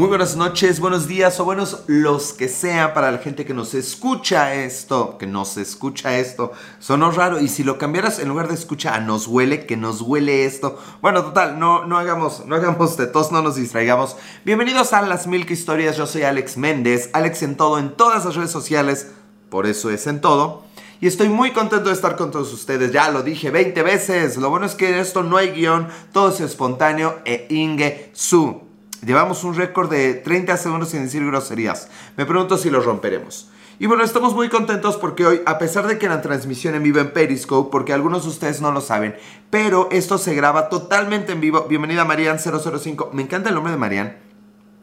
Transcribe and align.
Muy 0.00 0.08
buenas 0.08 0.34
noches, 0.34 0.80
buenos 0.80 1.08
días 1.08 1.38
o 1.40 1.44
buenos 1.44 1.82
los 1.86 2.32
que 2.32 2.48
sea 2.48 2.94
para 2.94 3.12
la 3.12 3.18
gente 3.18 3.44
que 3.44 3.52
nos 3.52 3.74
escucha 3.74 4.54
esto, 4.54 5.18
que 5.18 5.26
nos 5.26 5.58
escucha 5.58 6.16
esto. 6.16 6.52
Sonó 6.78 7.10
raro 7.10 7.38
y 7.38 7.48
si 7.48 7.64
lo 7.64 7.76
cambiaras 7.76 8.18
en 8.18 8.30
lugar 8.30 8.48
de 8.48 8.54
escucha 8.54 8.94
a 8.94 9.00
nos 9.00 9.26
huele, 9.26 9.66
que 9.66 9.76
nos 9.76 10.00
huele 10.00 10.46
esto. 10.46 10.78
Bueno, 11.02 11.22
total, 11.22 11.58
no, 11.58 11.84
no 11.84 11.98
hagamos, 11.98 12.46
no 12.46 12.56
hagamos 12.56 12.96
de 12.96 13.08
tos, 13.08 13.30
no 13.30 13.42
nos 13.42 13.56
distraigamos. 13.56 14.16
Bienvenidos 14.42 14.94
a 14.94 15.02
Las 15.02 15.26
Milk 15.26 15.50
Historias, 15.50 15.98
yo 15.98 16.06
soy 16.06 16.22
Alex 16.22 16.56
Méndez, 16.56 17.10
Alex 17.12 17.42
en 17.42 17.58
todo, 17.58 17.78
en 17.78 17.94
todas 17.94 18.24
las 18.24 18.36
redes 18.36 18.50
sociales, 18.50 19.08
por 19.50 19.66
eso 19.66 19.90
es 19.90 20.06
en 20.06 20.22
todo. 20.22 20.64
Y 21.02 21.08
estoy 21.08 21.28
muy 21.28 21.50
contento 21.50 21.90
de 21.90 21.94
estar 21.94 22.16
con 22.16 22.30
todos 22.30 22.50
ustedes. 22.54 22.90
Ya 22.90 23.10
lo 23.10 23.22
dije 23.22 23.50
20 23.50 23.82
veces. 23.82 24.38
Lo 24.38 24.48
bueno 24.48 24.64
es 24.64 24.74
que 24.74 24.88
en 24.88 24.94
esto 24.94 25.22
no 25.22 25.36
hay 25.36 25.50
guion, 25.50 25.88
todo 26.14 26.30
es 26.30 26.40
espontáneo 26.40 27.18
e 27.26 27.46
inge 27.50 28.10
su. 28.14 28.69
Llevamos 29.04 29.44
un 29.44 29.54
récord 29.54 29.90
de 29.90 30.14
30 30.14 30.56
segundos 30.58 30.90
sin 30.90 31.02
decir 31.02 31.24
groserías. 31.24 31.88
Me 32.16 32.26
pregunto 32.26 32.58
si 32.58 32.68
lo 32.68 32.82
romperemos. 32.82 33.50
Y 33.78 33.86
bueno, 33.86 34.04
estamos 34.04 34.34
muy 34.34 34.50
contentos 34.50 34.98
porque 34.98 35.24
hoy, 35.24 35.40
a 35.46 35.56
pesar 35.56 35.86
de 35.86 35.98
que 35.98 36.06
la 36.06 36.20
transmisión 36.20 36.74
en 36.74 36.82
vivo 36.82 36.98
en 36.98 37.14
Periscope, 37.14 37.70
porque 37.72 37.94
algunos 37.94 38.24
de 38.24 38.28
ustedes 38.28 38.60
no 38.60 38.72
lo 38.72 38.82
saben, 38.82 39.16
pero 39.48 39.88
esto 39.90 40.18
se 40.18 40.34
graba 40.34 40.68
totalmente 40.68 41.32
en 41.32 41.40
vivo. 41.40 41.64
Bienvenida 41.66 42.04
Marian005. 42.04 43.12
Me 43.12 43.22
encanta 43.22 43.48
el 43.48 43.54
nombre 43.54 43.72
de 43.72 43.78
Marian. 43.78 44.18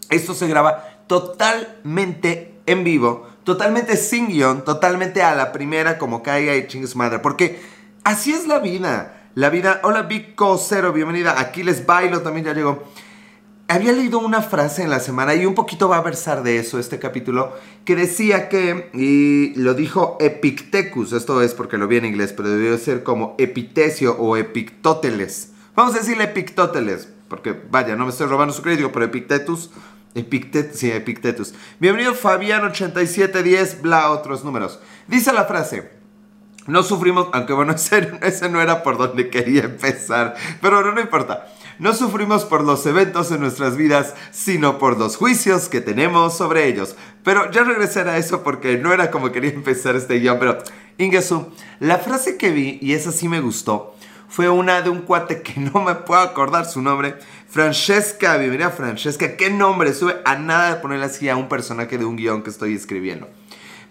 Esto 0.10 0.34
se 0.34 0.48
graba 0.48 0.84
totalmente 1.06 2.56
en 2.66 2.84
vivo, 2.84 3.28
totalmente 3.44 3.98
sin 3.98 4.30
guion, 4.30 4.64
totalmente 4.64 5.22
a 5.22 5.36
la 5.36 5.52
primera 5.52 6.00
como 6.00 6.24
caiga 6.24 6.56
y 6.56 6.66
chingue 6.66 6.88
su 6.88 6.98
madre. 6.98 7.20
Porque 7.20 7.62
así 8.04 8.32
es 8.34 8.48
la 8.48 8.58
vida. 8.58 9.30
La 9.36 9.52
vida. 9.52 9.82
Hola, 9.84 10.02
Vico 10.02 10.58
Cero, 10.58 10.92
bienvenida. 10.92 11.40
Aquí 11.40 11.62
les 11.62 11.86
bailo, 11.86 12.22
también 12.22 12.48
ya 12.48 12.54
llegó. 12.54 12.84
Había 13.70 13.92
leído 13.92 14.20
una 14.20 14.42
frase 14.42 14.84
en 14.84 14.90
la 14.90 15.02
semana 15.02 15.36
y 15.36 15.46
un 15.46 15.54
poquito 15.54 15.90
va 15.90 15.98
a 15.98 16.02
versar 16.02 16.42
de 16.42 16.58
eso 16.58 16.80
este 16.80 17.00
capítulo, 17.00 17.54
que 17.84 17.98
decía 17.98 18.48
que, 18.48 18.90
y 18.94 19.59
lo 19.59 19.74
dijo 19.74 20.16
Epictetus, 20.22 21.12
esto 21.12 21.42
es 21.42 21.54
porque 21.54 21.78
lo 21.78 21.90
vi 21.90 21.98
en 21.98 22.06
inglés, 22.06 22.32
pero 22.32 22.48
debió 22.48 22.78
ser 22.78 23.04
como 23.04 23.36
Epitecio 23.38 24.16
o 24.18 24.38
Epictóteles. 24.38 25.52
Vamos 25.76 25.94
a 25.96 26.00
decirle 26.00 26.24
Epictóteles, 26.24 27.09
porque 27.28 27.59
vaya, 27.70 27.98
no 27.98 28.06
me 28.06 28.12
estoy 28.12 28.28
robando 28.28 28.54
su 28.54 28.62
crédito, 28.62 28.90
pero 28.94 29.04
Epictetus, 29.04 29.70
Epictetus, 30.16 30.80
sí, 30.80 30.90
Epictetus. 30.90 31.54
Bienvenido 31.78 32.16
Fabián8710, 32.16 33.81
bla, 33.81 34.12
otros 34.12 34.46
números. 34.46 34.80
Dice 35.09 35.34
la 35.34 35.44
frase, 35.44 35.92
no 36.68 36.84
sufrimos, 36.84 37.28
aunque 37.34 37.52
bueno, 37.52 37.74
ese, 37.76 38.18
ese 38.22 38.48
no 38.48 38.62
era 38.62 38.81
por 38.81 38.98
donde 38.98 39.30
quería 39.30 39.64
empezar, 39.64 40.36
pero 40.62 40.84
no, 40.84 40.94
no 40.94 41.02
importa. 41.02 41.48
No 41.80 41.94
sufrimos 41.94 42.44
por 42.44 42.64
los 42.64 42.86
eventos 42.86 43.31
en 43.31 43.42
nuestras 43.42 43.78
vidas, 43.78 44.16
sino 44.31 44.80
por 44.80 44.97
los 44.97 45.16
juicios 45.16 45.70
que 45.70 45.80
tenemos 45.80 46.36
sobre 46.36 46.67
ellos. 46.67 46.95
Pero 47.23 47.52
ya 47.52 47.64
regresaré 47.64 48.11
a 48.11 48.17
eso 48.17 48.44
porque 48.44 48.78
no 48.78 48.94
era 48.94 49.11
como 49.11 49.31
quería 49.31 49.52
empezar 49.53 49.95
este 49.95 50.19
guion, 50.19 50.39
pero 50.39 50.58
Ingesu, 50.97 51.52
la 51.80 52.00
frase 52.00 52.38
que 52.38 52.50
vi, 52.50 52.80
y 52.81 52.94
esa 52.94 53.11
sí 53.11 53.28
me 53.28 53.42
gustó, 53.42 53.95
fue 54.28 54.50
una 54.50 54.81
de 54.81 54.89
un 54.89 55.02
cuate 55.02 55.42
que 55.44 55.59
no 55.73 55.81
me 55.84 55.94
puedo 55.94 56.22
acordar 56.22 56.66
su 56.66 56.81
nombre, 56.81 57.16
Francesca, 57.47 58.38
bienvenida 58.38 58.72
Francesca, 58.72 59.38
qué 59.38 59.50
nombre, 59.52 59.94
sube 59.94 60.17
a 60.25 60.36
nada 60.36 60.73
de 60.73 60.81
ponerle 60.81 61.06
así 61.06 61.30
a 61.30 61.36
un 61.36 61.47
personaje 61.47 61.97
de 61.97 62.06
un 62.06 62.16
guion 62.16 62.41
que 62.41 62.50
estoy 62.50 62.73
escribiendo. 62.73 63.28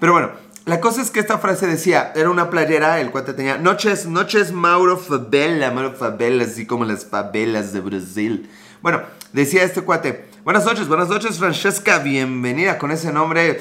Pero 0.00 0.12
bueno, 0.12 0.30
la 0.66 0.80
cosa 0.80 1.00
es 1.00 1.12
que 1.12 1.20
esta 1.20 1.38
frase 1.38 1.68
decía, 1.68 2.12
era 2.16 2.28
una 2.28 2.50
playera, 2.50 3.00
el 3.00 3.12
cuate 3.12 3.34
tenía 3.34 3.56
noches, 3.56 4.06
noches 4.06 4.50
Mauro 4.50 4.98
Favela, 4.98 5.70
Mauro 5.70 5.92
Favela, 5.92 6.42
así 6.42 6.66
como 6.66 6.84
las 6.84 7.06
favelas 7.06 7.72
de 7.72 7.80
Brasil. 7.80 8.50
Bueno, 8.82 9.00
decía 9.32 9.62
este 9.62 9.82
cuate, 9.82 10.28
buenas 10.42 10.64
noches, 10.64 10.88
buenas 10.88 11.08
noches 11.08 11.38
Francesca, 11.38 12.00
bienvenida 12.00 12.78
con 12.78 12.90
ese 12.90 13.12
nombre, 13.12 13.60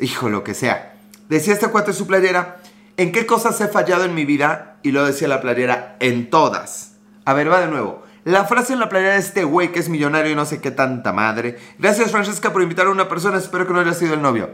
hijo, 0.00 0.30
lo 0.30 0.44
que 0.44 0.54
sea. 0.54 0.94
Decía 1.28 1.52
este 1.52 1.68
cuate 1.68 1.92
su 1.92 2.06
playera, 2.06 2.62
¿en 2.96 3.12
qué 3.12 3.26
cosas 3.26 3.60
he 3.60 3.68
fallado 3.68 4.06
en 4.06 4.14
mi 4.14 4.24
vida? 4.24 4.78
Y 4.82 4.92
lo 4.92 5.04
decía 5.04 5.28
la 5.28 5.42
playera, 5.42 5.98
en 6.00 6.30
todas. 6.30 6.94
A 7.26 7.34
ver, 7.34 7.52
va 7.52 7.60
de 7.60 7.66
nuevo. 7.66 8.02
La 8.24 8.46
frase 8.46 8.72
en 8.72 8.80
la 8.80 8.88
playera 8.88 9.12
de 9.12 9.20
este 9.20 9.44
güey 9.44 9.72
que 9.72 9.80
es 9.80 9.90
millonario 9.90 10.32
y 10.32 10.34
no 10.34 10.46
sé 10.46 10.62
qué 10.62 10.70
tanta 10.70 11.12
madre. 11.12 11.58
Gracias 11.78 12.12
Francesca 12.12 12.50
por 12.50 12.62
invitar 12.62 12.86
a 12.86 12.90
una 12.90 13.10
persona, 13.10 13.36
espero 13.36 13.66
que 13.66 13.74
no 13.74 13.80
haya 13.80 13.92
sido 13.92 14.14
el 14.14 14.22
novio 14.22 14.48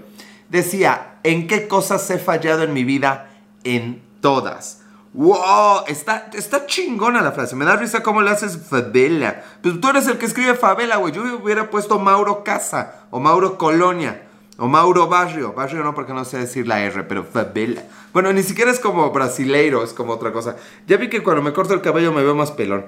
decía, 0.52 1.18
¿en 1.24 1.48
qué 1.48 1.66
cosas 1.66 2.08
he 2.10 2.18
fallado 2.18 2.62
en 2.62 2.72
mi 2.72 2.84
vida? 2.84 3.30
En 3.64 4.02
todas. 4.20 4.82
¡Wow! 5.14 5.84
Está, 5.88 6.30
está 6.32 6.66
chingona 6.66 7.20
la 7.20 7.32
frase. 7.32 7.56
Me 7.56 7.64
da 7.64 7.76
risa 7.76 8.02
cómo 8.02 8.22
le 8.22 8.30
haces 8.30 8.58
favela. 8.68 9.42
Pues 9.62 9.80
tú 9.80 9.88
eres 9.88 10.06
el 10.06 10.18
que 10.18 10.26
escribe 10.26 10.54
favela, 10.54 10.96
güey. 10.96 11.12
Yo 11.12 11.22
hubiera 11.42 11.70
puesto 11.70 11.98
Mauro 11.98 12.44
Casa, 12.44 13.06
o 13.10 13.18
Mauro 13.18 13.58
Colonia, 13.58 14.22
o 14.58 14.68
Mauro 14.68 15.08
Barrio. 15.08 15.54
Barrio 15.54 15.82
no 15.82 15.94
porque 15.94 16.12
no 16.12 16.24
sé 16.24 16.38
decir 16.38 16.66
la 16.68 16.80
R, 16.80 17.02
pero 17.04 17.24
favela. 17.24 17.82
Bueno, 18.12 18.32
ni 18.32 18.42
siquiera 18.42 18.70
es 18.70 18.78
como 18.78 19.10
brasileiro, 19.10 19.82
es 19.82 19.92
como 19.92 20.12
otra 20.12 20.32
cosa. 20.32 20.56
Ya 20.86 20.98
vi 20.98 21.08
que 21.08 21.22
cuando 21.22 21.42
me 21.42 21.52
corto 21.52 21.74
el 21.74 21.80
cabello 21.80 22.12
me 22.12 22.22
veo 22.22 22.34
más 22.34 22.52
pelón. 22.52 22.86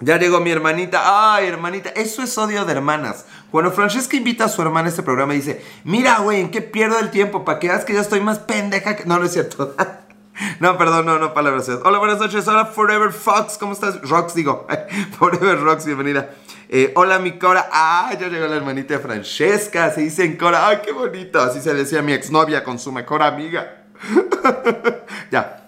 Ya 0.00 0.18
llegó 0.18 0.40
mi 0.40 0.50
hermanita. 0.50 1.34
Ay, 1.34 1.46
hermanita, 1.46 1.90
eso 1.90 2.22
es 2.22 2.36
odio 2.38 2.64
de 2.64 2.72
hermanas. 2.72 3.26
Cuando 3.50 3.70
Francesca 3.70 4.16
invita 4.16 4.46
a 4.46 4.48
su 4.48 4.62
hermana 4.62 4.86
a 4.86 4.90
este 4.90 5.02
programa 5.02 5.34
y 5.34 5.38
dice, 5.38 5.62
mira, 5.84 6.18
güey, 6.20 6.40
¿en 6.40 6.50
qué 6.50 6.62
pierdo 6.62 6.98
el 6.98 7.10
tiempo? 7.10 7.44
Para 7.44 7.58
que 7.58 7.68
veas 7.68 7.84
que 7.84 7.92
yo 7.92 8.00
estoy 8.00 8.20
más 8.20 8.38
pendeja 8.38 8.96
que... 8.96 9.04
No, 9.04 9.18
no 9.18 9.26
es 9.26 9.32
cierto. 9.32 9.76
no, 10.60 10.78
perdón, 10.78 11.04
no, 11.04 11.18
no, 11.18 11.34
palabras. 11.34 11.68
Hola, 11.84 11.98
buenas 11.98 12.18
noches. 12.18 12.48
Hola, 12.48 12.64
Forever 12.64 13.12
Fox. 13.12 13.58
¿Cómo 13.58 13.74
estás? 13.74 14.00
Rox, 14.08 14.34
digo. 14.34 14.66
Forever 15.18 15.60
Rox, 15.60 15.84
bienvenida. 15.84 16.30
Eh, 16.70 16.92
hola, 16.96 17.18
mi 17.18 17.38
Cora. 17.38 17.68
Ah, 17.70 18.10
ya 18.18 18.28
llegó 18.28 18.46
la 18.46 18.56
hermanita 18.56 18.94
de 18.94 19.00
Francesca. 19.00 19.90
Se 19.90 20.00
dice 20.00 20.24
en 20.24 20.38
Cora. 20.38 20.66
Ay, 20.66 20.78
qué 20.82 20.92
bonito. 20.92 21.42
Así 21.42 21.60
se 21.60 21.74
decía 21.74 22.00
mi 22.00 22.14
exnovia 22.14 22.64
con 22.64 22.78
su 22.78 22.90
mejor 22.90 23.22
amiga. 23.22 23.84
ya. 25.30 25.59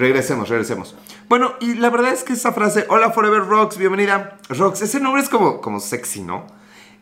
Regresemos, 0.00 0.48
regresemos. 0.48 0.94
Bueno, 1.28 1.52
y 1.60 1.74
la 1.74 1.90
verdad 1.90 2.14
es 2.14 2.24
que 2.24 2.32
esa 2.32 2.52
frase, 2.52 2.86
hola 2.88 3.10
Forever 3.10 3.44
Rocks, 3.46 3.76
bienvenida. 3.76 4.38
Rocks, 4.48 4.80
ese 4.80 4.98
nombre 4.98 5.20
es 5.20 5.28
como, 5.28 5.60
como 5.60 5.78
sexy, 5.78 6.22
¿no? 6.22 6.46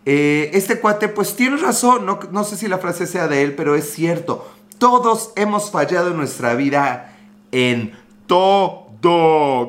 Eh, 0.04 0.50
este 0.52 0.80
cuate, 0.80 1.06
pues 1.06 1.36
tiene 1.36 1.58
razón, 1.58 2.04
no, 2.04 2.18
no 2.32 2.42
sé 2.42 2.56
si 2.56 2.66
la 2.66 2.78
frase 2.78 3.06
sea 3.06 3.28
de 3.28 3.44
él, 3.44 3.54
pero 3.54 3.76
es 3.76 3.88
cierto. 3.92 4.50
Todos 4.78 5.32
hemos 5.36 5.70
fallado 5.70 6.10
en 6.10 6.16
nuestra 6.16 6.54
vida 6.56 7.16
en 7.52 7.96
todo. 8.26 8.88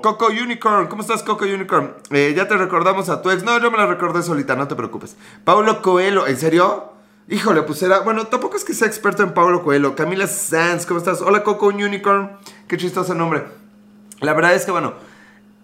Coco 0.02 0.30
Unicorn, 0.30 0.88
¿cómo 0.88 1.04
estás, 1.04 1.22
Coco 1.22 1.46
Unicorn? 1.46 1.94
Eh, 2.10 2.34
ya 2.36 2.48
te 2.48 2.58
recordamos 2.58 3.10
a 3.10 3.22
tu 3.22 3.30
ex. 3.30 3.44
No, 3.44 3.60
yo 3.60 3.70
me 3.70 3.78
la 3.78 3.86
recordé 3.86 4.24
solita, 4.24 4.56
no 4.56 4.68
te 4.68 4.74
preocupes. 4.74 5.16
Paulo 5.44 5.84
Coelho, 5.84 6.26
¿en 6.26 6.36
serio? 6.36 6.94
Híjole, 7.32 7.62
pues 7.62 7.84
era. 7.84 8.00
Bueno, 8.00 8.26
tampoco 8.26 8.58
es 8.58 8.64
que 8.64 8.74
sea 8.74 8.88
experto 8.88 9.22
en 9.22 9.36
Paulo 9.36 9.62
Coelho. 9.62 9.96
Camila 9.96 10.26
Sanz, 10.26 10.88
¿cómo 10.88 10.98
estás? 10.98 11.22
Hola, 11.22 11.44
Coco 11.44 11.68
Unicorn. 11.68 12.32
Qué 12.70 12.78
chistoso 12.78 13.16
nombre. 13.16 13.46
La 14.20 14.34
verdad 14.34 14.54
es 14.54 14.64
que, 14.64 14.70
bueno, 14.70 14.94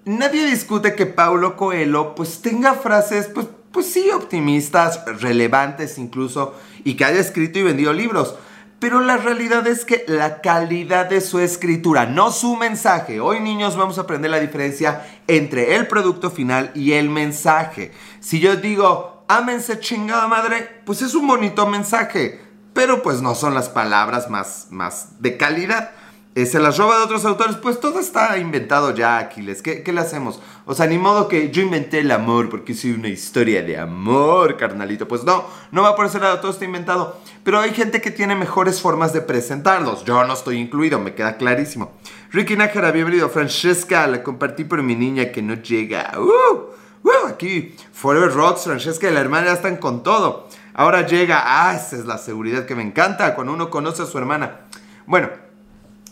nadie 0.06 0.44
discute 0.48 0.96
que 0.96 1.06
Paulo 1.06 1.56
Coelho 1.56 2.16
pues 2.16 2.42
tenga 2.42 2.74
frases, 2.74 3.28
pues, 3.28 3.46
pues 3.72 3.86
sí, 3.86 4.10
optimistas, 4.10 5.06
relevantes 5.22 6.00
incluso, 6.00 6.56
y 6.84 6.96
que 6.96 7.06
haya 7.06 7.20
escrito 7.20 7.60
y 7.60 7.64
vendido 7.64 7.94
libros. 7.94 8.34
Pero 8.80 9.02
la 9.02 9.18
realidad 9.18 9.68
es 9.68 9.86
que 9.86 10.04
la 10.08 10.42
calidad 10.42 11.08
de 11.08 11.22
su 11.22 11.38
escritura, 11.38 12.08
no 12.08 12.32
su 12.32 12.56
mensaje. 12.56 13.20
Hoy 13.20 13.40
niños 13.40 13.78
vamos 13.78 14.00
a 14.00 14.02
aprender 14.02 14.32
la 14.32 14.40
diferencia 14.40 15.06
entre 15.28 15.76
el 15.76 15.86
producto 15.86 16.32
final 16.32 16.72
y 16.74 16.94
el 16.94 17.12
mensaje. 17.12 17.92
Si 18.20 18.40
yo 18.40 18.56
digo, 18.56 19.24
ámense 19.28 19.80
chingada 19.80 20.28
madre, 20.28 20.82
pues 20.88 21.04
es 21.04 21.14
un 21.14 21.28
bonito 21.28 21.68
mensaje. 21.68 22.42
Pero 22.74 23.04
pues 23.04 23.22
no 23.22 23.36
son 23.36 23.54
las 23.54 23.70
palabras 23.70 24.28
más, 24.28 24.70
más 24.72 25.22
de 25.22 25.38
calidad. 25.38 25.92
Eh, 26.38 26.46
se 26.46 26.59
las 26.59 26.78
roba 26.78 26.97
de 26.97 27.03
otros 27.06 27.23
autores, 27.23 27.56
pues 27.56 27.79
todo 27.79 27.97
está 27.97 28.38
inventado 28.38 28.94
ya, 28.94 29.19
Aquiles. 29.19 29.62
¿Qué, 29.62 29.84
¿Qué, 29.84 29.94
le 29.94 30.01
hacemos? 30.01 30.41
O 30.66 30.75
sea, 30.75 30.85
ni 30.85 30.97
modo 30.97 31.29
que 31.29 31.50
yo 31.50 31.62
inventé 31.62 32.00
el 32.00 32.12
amor 32.12 32.50
porque 32.50 32.74
soy 32.74 32.92
una 32.92 33.07
historia 33.07 33.63
de 33.63 33.77
amor, 33.77 34.57
carnalito. 34.57 35.07
Pues 35.07 35.24
no, 35.24 35.45
no 35.71 35.83
va 35.83 35.95
por 35.95 36.07
ese 36.07 36.19
lado, 36.19 36.42
todo 36.42 36.51
está 36.51 36.65
inventado. 36.65 37.21
Pero 37.45 37.62
hay 37.62 37.74
gente 37.74 38.01
que 38.01 38.12
tiene 38.12 38.36
mejores 38.36 38.81
formas 38.81 39.13
de 39.13 39.21
presentarlos. 39.21 40.04
Yo 40.04 40.25
no 40.25 40.33
estoy 40.33 40.57
incluido, 40.57 41.00
me 41.00 41.15
queda 41.15 41.38
clarísimo. 41.38 41.94
Ricky 42.31 42.57
Nájera, 42.57 42.92
bienvenido. 42.92 43.30
Francesca, 43.30 44.06
la 44.06 44.21
compartí 44.21 44.65
por 44.65 44.83
mi 44.83 44.95
niña 44.98 45.31
que 45.31 45.42
no 45.42 45.54
llega. 45.54 46.19
¡Uh! 46.19 46.74
¡Uh! 47.01 47.27
Aquí, 47.30 47.74
Forever 47.94 48.33
Rocks, 48.33 48.65
Francesca 48.65 49.10
y 49.10 49.13
la 49.13 49.21
hermana 49.21 49.54
están 49.54 49.77
con 49.77 50.04
todo. 50.04 50.50
Ahora 50.74 51.07
llega, 51.07 51.44
ah, 51.45 51.74
esa 51.74 51.95
es 51.95 52.06
la 52.06 52.18
seguridad 52.18 52.65
que 52.65 52.75
me 52.75 52.83
encanta 52.83 53.36
cuando 53.36 53.54
uno 53.54 53.69
conoce 53.69 54.01
a 54.01 54.06
su 54.06 54.18
hermana. 54.18 54.65
Bueno, 55.06 55.30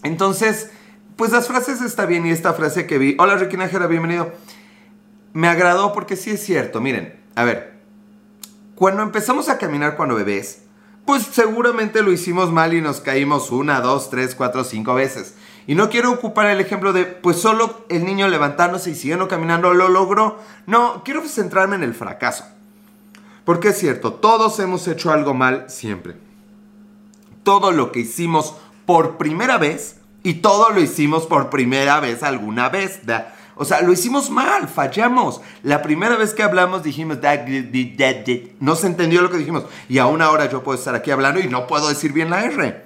entonces, 0.04 0.70
pues 1.16 1.32
las 1.32 1.48
frases 1.48 1.82
está 1.82 2.06
bien 2.06 2.26
y 2.26 2.32
esta 2.32 2.54
frase 2.54 2.86
que 2.86 2.98
vi, 2.98 3.16
hola 3.20 3.36
Ricky 3.36 3.58
Nájera, 3.58 3.88
bienvenido, 3.88 4.34
me 5.34 5.48
agradó 5.48 5.94
porque 5.94 6.16
sí 6.16 6.32
es 6.32 6.44
cierto, 6.44 6.82
miren, 6.82 7.20
a 7.36 7.44
ver, 7.44 7.74
cuando 8.76 9.02
empezamos 9.02 9.50
a 9.50 9.58
caminar 9.58 9.96
cuando 9.96 10.16
bebés, 10.16 10.64
pues 11.06 11.24
seguramente 11.24 12.02
lo 12.02 12.12
hicimos 12.12 12.52
mal 12.52 12.74
y 12.74 12.82
nos 12.82 13.02
caímos 13.02 13.52
una, 13.52 13.82
dos, 13.82 14.10
tres, 14.10 14.36
cuatro, 14.36 14.64
cinco 14.64 14.94
veces. 14.94 15.36
Y 15.68 15.76
no 15.76 15.90
quiero 15.90 16.12
ocupar 16.12 16.48
el 16.48 16.60
ejemplo 16.60 16.94
de, 16.94 17.06
pues 17.06 17.38
solo 17.38 17.86
el 17.90 18.06
niño 18.06 18.28
levantándose 18.28 18.92
y 18.92 18.96
siguiendo 18.96 19.28
caminando 19.28 19.74
lo 19.74 19.90
logró. 19.90 20.40
No, 20.66 21.04
quiero 21.04 21.26
centrarme 21.28 21.76
en 21.76 21.84
el 21.84 21.94
fracaso. 21.94 22.46
Porque 23.46 23.70
es 23.70 23.78
cierto, 23.78 24.14
todos 24.14 24.60
hemos 24.60 24.88
hecho 24.88 25.12
algo 25.12 25.34
mal 25.34 25.66
siempre. 25.70 26.16
Todo 27.44 27.72
lo 27.72 27.92
que 27.92 28.02
hicimos 28.02 28.56
por 28.86 29.18
primera 29.18 29.58
vez 29.58 29.98
y 30.24 30.36
todo 30.36 30.70
lo 30.72 30.82
hicimos 30.82 31.26
por 31.26 31.50
primera 31.50 32.00
vez 32.00 32.24
alguna 32.24 32.70
vez. 32.70 33.02
O 33.56 33.66
sea, 33.66 33.82
lo 33.82 33.94
hicimos 33.94 34.30
mal, 34.30 34.68
fallamos. 34.68 35.42
La 35.62 35.82
primera 35.82 36.16
vez 36.16 36.34
que 36.34 36.44
hablamos 36.44 36.84
dijimos, 36.84 37.18
no 38.60 38.76
se 38.76 38.88
entendió 38.88 39.22
lo 39.22 39.30
que 39.30 39.38
dijimos. 39.38 39.66
Y 39.90 40.00
aún 40.00 40.22
ahora 40.22 40.50
yo 40.50 40.64
puedo 40.64 40.78
estar 40.78 40.96
aquí 40.96 41.12
hablando 41.12 41.40
y 41.40 41.48
no 41.48 41.68
puedo 41.68 41.90
decir 41.90 42.14
bien 42.14 42.30
la 42.30 42.44
R. 42.46 42.86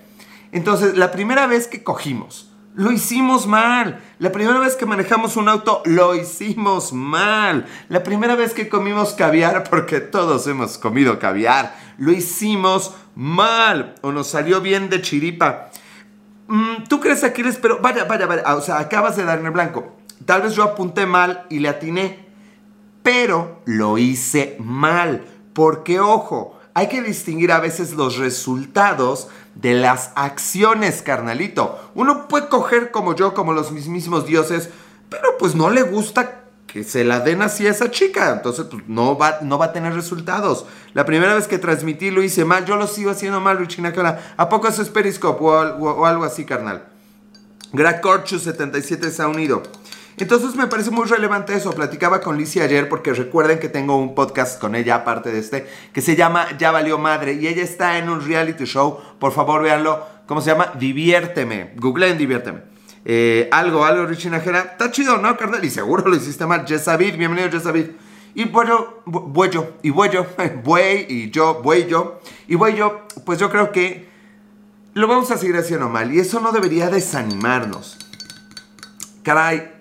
Entonces, 0.52 0.98
la 0.98 1.12
primera 1.12 1.48
vez 1.48 1.68
que 1.68 1.84
cogimos, 1.84 2.52
lo 2.78 2.92
hicimos 2.92 3.48
mal. 3.48 4.00
La 4.20 4.32
primera 4.32 4.60
vez 4.60 4.76
que 4.76 4.86
manejamos 4.86 5.36
un 5.36 5.50
auto, 5.50 5.82
lo 5.86 6.16
hicimos 6.16 6.94
mal. 6.94 7.66
La 7.90 8.04
primera 8.04 8.36
vez 8.36 8.54
que 8.54 8.70
comimos 8.70 9.14
caviar, 9.14 9.64
porque 9.70 10.00
todos 10.00 10.48
hemos 10.48 10.78
comido 10.78 11.18
caviar, 11.18 11.76
lo 11.98 12.12
hicimos 12.12 12.94
mal. 13.16 13.96
O 14.02 14.12
nos 14.12 14.28
salió 14.28 14.62
bien 14.62 14.90
de 14.90 15.02
chiripa. 15.02 15.72
Mm, 16.48 16.84
¿Tú 16.88 17.00
crees, 17.00 17.24
Aquiles? 17.24 17.58
Pero 17.62 17.80
vaya, 17.82 18.06
vaya, 18.06 18.26
vaya. 18.26 18.56
O 18.56 18.62
sea, 18.62 18.80
acabas 18.80 19.16
de 19.16 19.24
darme 19.24 19.50
blanco. 19.50 19.96
Tal 20.26 20.42
vez 20.42 20.54
yo 20.54 20.64
apunté 20.64 21.06
mal 21.06 21.46
y 21.50 21.60
le 21.60 21.70
atiné. 21.70 22.28
Pero 23.04 23.62
lo 23.66 23.98
hice 23.98 24.58
mal. 24.60 25.26
Porque, 25.54 26.00
ojo, 26.00 26.58
hay 26.74 26.88
que 26.88 27.02
distinguir 27.02 27.52
a 27.52 27.60
veces 27.60 27.94
los 27.94 28.18
resultados 28.18 29.30
de 29.56 29.74
las 29.74 30.12
acciones, 30.16 31.02
carnalito. 31.02 31.92
Uno 31.96 32.28
puede 32.28 32.50
coger 32.50 32.92
como 32.92 33.16
yo, 33.16 33.34
como 33.34 33.54
los 33.54 33.72
mismísimos 33.72 34.26
dioses, 34.26 34.70
pero 35.10 35.38
pues 35.40 35.56
no 35.56 35.70
le 35.70 35.82
gusta 35.82 36.42
que 36.68 36.84
se 36.84 37.04
la 37.04 37.22
den 37.22 37.42
así 37.42 37.66
a 37.66 37.72
esa 37.72 37.90
chica. 37.90 38.32
Entonces, 38.34 38.66
pues, 38.70 38.84
no 38.88 39.18
va, 39.18 39.40
no 39.42 39.58
va 39.58 39.66
a 39.66 39.74
tener 39.74 39.94
resultados. 39.94 40.66
La 40.94 41.06
primera 41.06 41.34
vez 41.34 41.48
que 41.48 41.58
transmití 41.58 42.12
lo 42.12 42.22
hice 42.22 42.46
mal, 42.46 42.66
yo 42.66 42.76
lo 42.76 42.88
sigo 42.88 43.10
haciendo 43.10 43.40
mal, 43.40 43.58
Richina 43.58 43.94
¿A 44.36 44.50
poco 44.50 44.68
eso 44.68 44.82
es 44.82 44.90
Periscope 44.90 45.44
o, 45.44 45.48
o 45.48 46.06
algo 46.06 46.26
así, 46.26 46.46
carnal? 46.46 46.84
Greg 47.74 48.02
Corchus 48.02 48.44
77 48.44 49.12
se 49.12 49.22
ha 49.22 49.28
unido. 49.28 49.64
Entonces 50.20 50.56
me 50.56 50.66
parece 50.68 50.90
muy 50.90 51.06
relevante 51.06 51.54
eso. 51.54 51.72
Platicaba 51.72 52.22
con 52.22 52.38
Lizzie 52.38 52.64
ayer 52.64 52.90
porque 52.90 53.14
recuerden 53.14 53.60
que 53.60 53.70
tengo 53.70 53.98
un 53.98 54.16
podcast 54.16 54.60
con 54.60 54.74
ella 54.74 54.96
aparte 54.96 55.32
de 55.32 55.40
este 55.40 55.68
que 55.94 56.02
se 56.02 56.16
llama 56.16 56.58
Ya 56.58 56.72
valió 56.72 56.98
madre 56.98 57.34
y 57.34 57.48
ella 57.48 57.62
está 57.64 58.00
en 58.00 58.10
un 58.10 58.26
reality 58.26 58.66
show. 58.66 59.00
Por 59.20 59.32
favor, 59.32 59.62
véanlo. 59.62 60.04
¿Cómo 60.26 60.42
se 60.42 60.50
llama? 60.50 60.74
Diviérteme. 60.80 61.74
Googleen 61.76 62.18
Diviérteme. 62.18 62.77
Eh, 63.10 63.48
algo, 63.54 63.86
algo, 63.86 64.06
Richie 64.06 64.30
Najera. 64.30 64.60
Está 64.60 64.92
chido, 64.92 65.18
¿no, 65.18 65.38
carnal? 65.38 65.64
Y 65.64 65.70
seguro 65.70 66.10
lo 66.10 66.16
hiciste 66.18 66.46
mal. 66.46 66.66
Yesavid, 66.66 67.16
bienvenido, 67.16 67.48
Yesavid. 67.48 67.86
Y 68.36 68.44
bueno, 68.44 68.96
bueyo, 69.06 69.76
y 69.82 69.92
bueyo, 69.92 70.28
buey, 70.62 71.06
y 71.10 71.32
yo, 71.32 71.62
buey 71.64 71.88
yo. 71.88 72.20
Y 72.50 72.56
buey 72.56 72.76
yo, 72.76 73.08
pues 73.26 73.40
yo 73.40 73.50
creo 73.50 73.72
que 73.72 74.10
lo 74.94 75.08
vamos 75.08 75.32
a 75.32 75.38
seguir 75.38 75.56
haciendo 75.56 75.88
mal. 75.88 76.14
Y 76.14 76.20
eso 76.20 76.42
no 76.42 76.52
debería 76.52 76.90
desanimarnos. 76.90 77.98
Caray, 79.24 79.72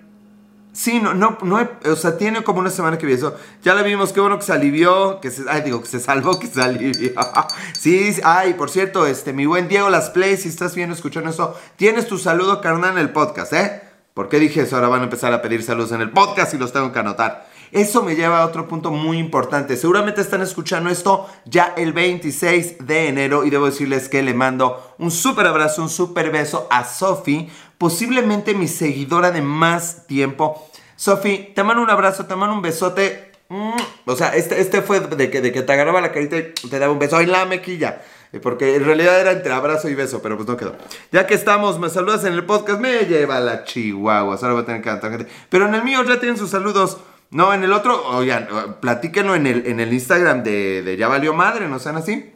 Sí, 0.77 0.99
no, 0.99 1.15
no, 1.15 1.39
no, 1.41 1.67
o 1.85 1.95
sea, 1.95 2.19
tiene 2.19 2.43
como 2.43 2.59
una 2.59 2.69
semana 2.69 2.99
que 2.99 3.07
vi 3.07 3.13
eso. 3.13 3.35
Ya 3.63 3.73
la 3.73 3.81
vimos, 3.81 4.13
qué 4.13 4.19
bueno 4.19 4.37
que 4.37 4.45
se 4.45 4.53
alivió, 4.53 5.19
que 5.19 5.31
se, 5.31 5.43
ay, 5.49 5.63
digo, 5.63 5.81
que 5.81 5.87
se 5.87 5.99
salvó, 5.99 6.37
que 6.37 6.45
se 6.45 6.61
alivió. 6.61 7.13
sí, 7.79 8.15
ay, 8.23 8.53
por 8.53 8.69
cierto, 8.69 9.07
este, 9.07 9.33
mi 9.33 9.47
buen 9.47 9.67
Diego 9.67 9.89
Las 9.89 10.11
Play, 10.11 10.37
si 10.37 10.49
estás 10.49 10.75
viendo, 10.75 10.93
escuchando 10.93 11.31
eso, 11.31 11.55
tienes 11.77 12.05
tu 12.05 12.19
saludo, 12.19 12.61
carnal, 12.61 12.91
en 12.91 12.99
el 12.99 13.09
podcast, 13.09 13.53
¿eh? 13.53 13.81
¿Por 14.13 14.29
qué 14.29 14.37
dije 14.37 14.61
eso? 14.61 14.75
Ahora 14.75 14.89
van 14.89 15.01
a 15.01 15.05
empezar 15.05 15.33
a 15.33 15.41
pedir 15.41 15.63
saludos 15.63 15.93
en 15.93 16.01
el 16.01 16.11
podcast 16.11 16.53
y 16.53 16.59
los 16.59 16.71
tengo 16.71 16.91
que 16.91 16.99
anotar. 16.99 17.47
Eso 17.71 18.01
me 18.03 18.15
lleva 18.15 18.41
a 18.41 18.45
otro 18.45 18.67
punto 18.67 18.91
muy 18.91 19.17
importante. 19.17 19.75
Seguramente 19.75 20.21
están 20.21 20.41
escuchando 20.41 20.89
esto 20.89 21.27
ya 21.45 21.73
el 21.75 21.91
26 21.91 22.85
de 22.85 23.09
enero 23.09 23.43
y 23.43 23.49
debo 23.49 23.65
decirles 23.65 24.07
que 24.07 24.21
le 24.23 24.33
mando 24.33 24.95
un 24.99 25.11
súper 25.11 25.47
abrazo, 25.47 25.81
un 25.81 25.89
súper 25.89 26.31
beso 26.31 26.67
a 26.71 26.85
Sofi, 26.85 27.49
posiblemente 27.77 28.53
mi 28.53 28.67
seguidora 28.67 29.31
de 29.31 29.41
más 29.41 30.07
tiempo. 30.07 30.69
Sofi, 30.95 31.51
te 31.55 31.63
mando 31.63 31.83
un 31.83 31.89
abrazo, 31.89 32.25
te 32.25 32.35
mando 32.35 32.55
un 32.55 32.61
besote. 32.61 33.31
Mm, 33.49 33.77
o 34.05 34.15
sea, 34.15 34.35
este, 34.35 34.59
este 34.59 34.81
fue 34.81 34.99
de 34.99 35.29
que, 35.29 35.41
de 35.41 35.51
que 35.51 35.61
te 35.61 35.73
agarraba 35.73 36.01
la 36.01 36.11
carita 36.11 36.37
y 36.37 36.69
te 36.69 36.79
daba 36.79 36.91
un 36.91 36.99
beso 36.99 37.19
en 37.19 37.31
la 37.31 37.45
mequilla. 37.45 38.01
Eh, 38.33 38.39
porque 38.39 38.75
en 38.75 38.83
realidad 38.83 39.19
era 39.19 39.31
entre 39.31 39.53
abrazo 39.53 39.89
y 39.89 39.95
beso, 39.95 40.21
pero 40.21 40.35
pues 40.35 40.47
no 40.47 40.57
quedó. 40.57 40.75
Ya 41.11 41.27
que 41.27 41.33
estamos, 41.33 41.79
me 41.79 41.89
saludas 41.89 42.25
en 42.25 42.33
el 42.33 42.45
podcast, 42.45 42.79
me 42.79 43.05
lleva 43.05 43.39
la 43.39 43.63
chihuahua. 43.63 44.35
Ahora 44.35 44.53
voy 44.53 44.63
a 44.63 44.65
tener 44.65 44.81
que 44.81 44.89
cantar. 44.89 45.27
Pero 45.49 45.67
en 45.67 45.75
el 45.75 45.83
mío 45.83 46.03
ya 46.03 46.19
tienen 46.19 46.37
sus 46.37 46.49
saludos. 46.49 46.97
No, 47.29 47.53
en 47.53 47.63
el 47.63 47.73
otro, 47.73 48.07
oigan, 48.07 48.47
platíquenlo 48.79 49.35
en 49.35 49.47
el, 49.47 49.67
en 49.67 49.79
el 49.79 49.91
Instagram 49.91 50.43
de, 50.43 50.81
de 50.81 50.97
Ya 50.97 51.07
Valió 51.09 51.33
Madre, 51.33 51.67
no 51.67 51.77
sean 51.77 51.97
así. 51.97 52.33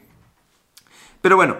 Pero 1.22 1.36
bueno, 1.36 1.56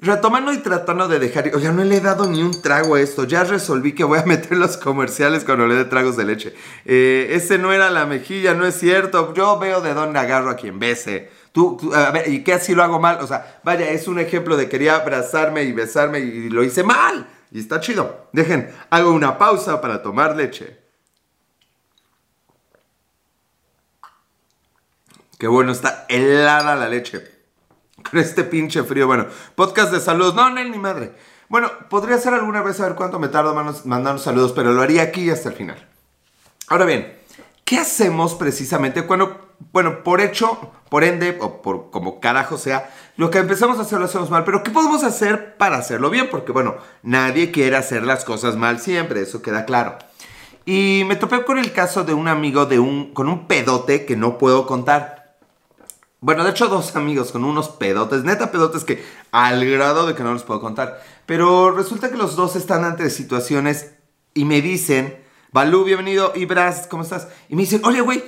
retomando 0.00 0.52
y 0.52 0.58
tratando 0.58 1.08
de 1.08 1.18
dejar, 1.18 1.50
oigan, 1.54 1.76
no 1.76 1.84
le 1.84 1.96
he 1.96 2.00
dado 2.00 2.26
ni 2.26 2.42
un 2.42 2.62
trago 2.62 2.94
a 2.94 3.00
esto, 3.00 3.24
ya 3.24 3.44
resolví 3.44 3.94
que 3.94 4.04
voy 4.04 4.18
a 4.18 4.22
meter 4.26 4.56
los 4.56 4.76
comerciales 4.76 5.44
cuando 5.44 5.66
le 5.66 5.74
dé 5.74 5.84
tragos 5.84 6.16
de 6.16 6.24
leche. 6.24 6.54
Eh, 6.84 7.28
ese 7.32 7.58
no 7.58 7.72
era 7.72 7.90
la 7.90 8.06
mejilla, 8.06 8.54
no 8.54 8.66
es 8.66 8.76
cierto, 8.76 9.34
yo 9.34 9.58
veo 9.58 9.80
de 9.80 9.94
dónde 9.94 10.18
agarro 10.18 10.50
a 10.50 10.56
quien 10.56 10.78
bese. 10.78 11.30
Tú, 11.52 11.92
a 11.94 12.10
ver, 12.10 12.28
¿y 12.28 12.44
qué 12.44 12.54
así 12.54 12.74
lo 12.74 12.84
hago 12.84 13.00
mal? 13.00 13.18
O 13.20 13.26
sea, 13.26 13.60
vaya, 13.64 13.90
es 13.90 14.06
un 14.06 14.18
ejemplo 14.20 14.56
de 14.56 14.68
quería 14.68 14.96
abrazarme 14.96 15.64
y 15.64 15.72
besarme 15.72 16.20
y 16.20 16.50
lo 16.50 16.62
hice 16.62 16.84
mal. 16.84 17.26
Y 17.50 17.60
está 17.60 17.80
chido. 17.80 18.28
Dejen, 18.32 18.70
hago 18.90 19.10
una 19.10 19.38
pausa 19.38 19.80
para 19.80 20.02
tomar 20.02 20.36
leche. 20.36 20.78
Qué 25.38 25.46
bueno, 25.46 25.72
está 25.72 26.04
helada 26.08 26.76
la 26.76 26.88
leche. 26.88 27.37
Este 28.12 28.44
pinche 28.44 28.82
frío. 28.82 29.06
Bueno, 29.06 29.26
podcast 29.54 29.92
de 29.92 30.00
saludos. 30.00 30.34
No, 30.34 30.50
no, 30.50 30.62
ni 30.62 30.78
madre. 30.78 31.12
Bueno, 31.48 31.70
podría 31.88 32.16
hacer 32.16 32.34
alguna 32.34 32.62
vez 32.62 32.78
a 32.80 32.86
ver 32.86 32.94
cuánto 32.94 33.18
me 33.18 33.28
tardo 33.28 33.54
mandando 33.54 34.18
saludos, 34.18 34.52
pero 34.52 34.72
lo 34.72 34.82
haría 34.82 35.02
aquí 35.02 35.30
hasta 35.30 35.48
el 35.48 35.54
final. 35.54 35.88
Ahora 36.68 36.84
bien, 36.84 37.16
¿qué 37.64 37.78
hacemos 37.78 38.34
precisamente 38.34 39.06
cuando, 39.06 39.54
bueno, 39.72 40.04
por 40.04 40.20
hecho, 40.20 40.72
por 40.90 41.04
ende, 41.04 41.38
o 41.40 41.62
por 41.62 41.90
como 41.90 42.20
carajo 42.20 42.58
sea, 42.58 42.90
lo 43.16 43.30
que 43.30 43.38
empezamos 43.38 43.78
a 43.78 43.82
hacer 43.82 43.98
lo 43.98 44.04
hacemos 44.04 44.30
mal, 44.30 44.44
pero 44.44 44.62
¿qué 44.62 44.70
podemos 44.70 45.04
hacer 45.04 45.56
para 45.56 45.78
hacerlo 45.78 46.10
bien? 46.10 46.28
Porque, 46.30 46.52
bueno, 46.52 46.76
nadie 47.02 47.50
quiere 47.50 47.76
hacer 47.76 48.02
las 48.02 48.26
cosas 48.26 48.56
mal 48.56 48.78
siempre, 48.78 49.22
eso 49.22 49.40
queda 49.40 49.64
claro. 49.64 49.96
Y 50.66 51.04
me 51.06 51.16
topé 51.16 51.44
con 51.44 51.58
el 51.58 51.72
caso 51.72 52.04
de 52.04 52.12
un 52.12 52.28
amigo 52.28 52.66
de 52.66 52.78
un, 52.78 53.14
con 53.14 53.26
un 53.26 53.46
pedote 53.46 54.04
que 54.04 54.16
no 54.16 54.36
puedo 54.36 54.66
contar. 54.66 55.17
Bueno, 56.20 56.42
de 56.42 56.50
hecho, 56.50 56.66
dos 56.66 56.96
amigos 56.96 57.30
con 57.30 57.44
unos 57.44 57.68
pedotes, 57.68 58.24
neta 58.24 58.50
pedotes 58.50 58.84
que 58.84 59.04
al 59.30 59.64
grado 59.64 60.04
de 60.04 60.16
que 60.16 60.24
no 60.24 60.34
les 60.34 60.42
puedo 60.42 60.60
contar. 60.60 61.00
Pero 61.26 61.70
resulta 61.70 62.10
que 62.10 62.16
los 62.16 62.34
dos 62.34 62.56
están 62.56 62.84
ante 62.84 63.08
situaciones 63.10 63.92
y 64.34 64.44
me 64.44 64.60
dicen, 64.60 65.16
Balú, 65.52 65.84
bienvenido, 65.84 66.32
y 66.34 66.44
Bras, 66.44 66.88
¿cómo 66.90 67.04
estás? 67.04 67.28
Y 67.48 67.54
me 67.54 67.62
dicen, 67.62 67.82
oye, 67.84 68.00
güey, 68.00 68.24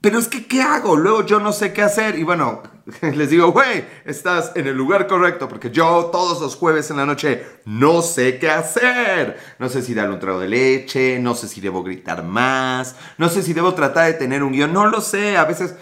pero 0.00 0.18
es 0.18 0.28
que, 0.28 0.46
¿qué 0.46 0.62
hago? 0.62 0.96
Luego 0.96 1.26
yo 1.26 1.38
no 1.38 1.52
sé 1.52 1.72
qué 1.72 1.82
hacer. 1.82 2.18
Y 2.18 2.24
bueno, 2.24 2.62
les 3.02 3.30
digo, 3.30 3.52
güey, 3.52 3.84
estás 4.04 4.52
en 4.54 4.66
el 4.66 4.76
lugar 4.76 5.06
correcto 5.06 5.48
porque 5.48 5.70
yo 5.70 6.10
todos 6.12 6.40
los 6.40 6.56
jueves 6.56 6.90
en 6.90 6.96
la 6.96 7.06
noche 7.06 7.44
no 7.64 8.02
sé 8.02 8.38
qué 8.38 8.50
hacer. 8.50 9.38
No 9.60 9.68
sé 9.68 9.82
si 9.82 9.94
darle 9.94 10.14
un 10.14 10.20
trago 10.20 10.40
de 10.40 10.48
leche, 10.48 11.18
no 11.20 11.34
sé 11.34 11.46
si 11.46 11.60
debo 11.60 11.82
gritar 11.82 12.24
más, 12.24 12.96
no 13.16 13.28
sé 13.28 13.42
si 13.42 13.52
debo 13.52 13.74
tratar 13.74 14.06
de 14.06 14.14
tener 14.14 14.42
un 14.42 14.52
guion, 14.52 14.72
no 14.72 14.86
lo 14.86 15.00
sé. 15.00 15.36
A 15.36 15.44
veces 15.44 15.74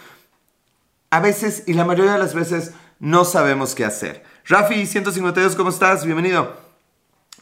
a 1.11 1.21
veces 1.21 1.65
y 1.67 1.75
la 1.75 1.85
mayoría 1.85 2.13
de 2.13 2.19
las 2.19 2.35
veces 2.35 2.73
no 2.99 3.25
sabemos 3.25 3.75
qué 3.75 3.85
hacer. 3.85 4.25
Rafi, 4.47 4.87
152, 4.87 5.57
¿cómo 5.57 5.71
estás? 5.71 6.05
Bienvenido. 6.05 6.57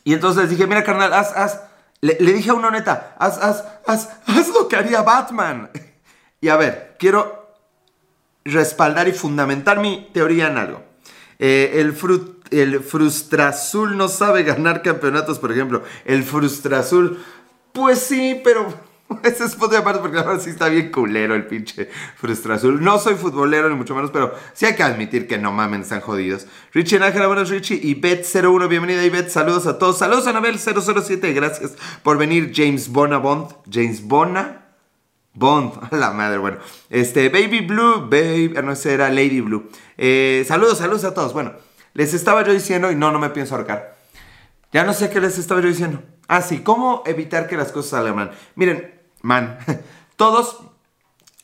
Y 0.05 0.13
entonces 0.13 0.51
dije, 0.51 0.67
mira, 0.67 0.85
carnal, 0.85 1.13
haz, 1.13 1.33
haz. 1.37 1.61
Le, 2.01 2.15
dije 2.17 2.51
a 2.51 2.55
uno 2.55 2.71
neta, 2.71 3.17
haz, 3.19 3.39
haz, 3.39 3.65
haz, 3.87 4.11
haz 4.27 4.49
lo 4.49 4.69
que 4.69 4.77
haría 4.77 5.03
Batman. 5.03 5.71
Y 6.41 6.51
a 6.51 6.57
ver, 6.59 6.97
quiero 6.99 7.57
respaldar 8.45 9.09
y 9.09 9.13
fundamentar 9.13 9.81
mi 9.81 10.11
teoría 10.13 10.49
en 10.49 10.59
algo. 10.59 10.83
Eh, 11.39 11.77
el, 11.77 11.97
el 12.51 12.81
Frustrazul 12.81 13.97
no 13.97 14.09
sabe 14.09 14.43
ganar 14.43 14.83
campeonatos, 14.83 15.39
por 15.39 15.53
ejemplo. 15.53 15.83
El 16.05 16.23
Frustrazul, 16.23 17.25
pues 17.73 18.01
sí, 18.01 18.43
pero 18.45 18.75
ese 19.23 19.45
es 19.45 19.55
punto 19.55 19.75
de 19.75 19.79
aparte 19.79 20.01
porque 20.01 20.19
ahora 20.19 20.39
sí 20.39 20.51
está 20.51 20.69
bien 20.69 20.91
culero 20.91 21.35
el 21.35 21.47
pinche 21.47 21.89
Frustra 22.17 22.55
Azul. 22.55 22.83
No 22.83 22.99
soy 22.99 23.15
futbolero 23.15 23.69
ni 23.69 23.77
mucho 23.77 23.95
menos, 23.95 24.11
pero 24.11 24.35
sí 24.53 24.67
hay 24.67 24.75
que 24.75 24.83
admitir 24.83 25.27
que 25.27 25.39
no 25.39 25.53
mamen, 25.53 25.83
están 25.83 26.01
jodidos. 26.01 26.47
Richie 26.73 26.99
Nájera, 26.99 27.27
buenos 27.27 27.51
Richie. 27.51 27.79
Y 27.83 28.01
Bet01, 28.01 28.69
bienvenida 28.69 29.05
Ibet, 29.05 29.29
saludos 29.29 29.67
a 29.67 29.79
todos. 29.79 29.99
Saludos 29.99 30.27
a 30.27 30.33
Anabel007, 30.33 31.35
gracias 31.35 31.73
por 32.03 32.19
venir. 32.19 32.53
James 32.55 32.89
Bona 32.89 33.19
Bond. 33.19 33.55
James 33.71 34.03
Bona 34.03 34.65
Bond, 35.35 35.73
a 35.91 35.97
la 35.97 36.11
madre, 36.11 36.39
bueno. 36.39 36.59
Este, 36.89 37.29
Baby 37.29 37.61
Blue, 37.61 38.09
Baby, 38.09 38.55
ah, 38.57 38.63
no 38.63 38.75
sé, 38.75 38.95
era 38.95 39.11
Lady 39.11 39.41
Blue. 39.41 39.69
Eh, 39.99 40.45
saludos, 40.47 40.79
saludos 40.79 41.05
a 41.05 41.13
todos. 41.13 41.33
Bueno, 41.33 41.53
les 41.93 42.15
estaba 42.15 42.43
yo 42.45 42.53
diciendo, 42.53 42.91
y 42.91 42.95
no, 42.95 43.13
no 43.13 43.19
me 43.19 43.31
pienso 43.31 43.55
ahorcar. 43.55 43.97
Ya 44.73 44.83
no 44.85 44.93
sé 44.93 45.11
qué 45.11 45.21
les 45.21 45.39
estaba 45.39 45.61
yo 45.61 45.69
diciendo. 45.69 46.03
Ah, 46.27 46.41
sí, 46.41 46.61
¿cómo 46.61 47.03
evitar 47.07 47.47
que 47.49 47.57
las 47.57 47.71
cosas 47.71 47.91
salgan 47.91 48.17
mal? 48.17 48.33
Miren, 48.57 48.94
man, 49.25 49.59
todos 50.17 50.61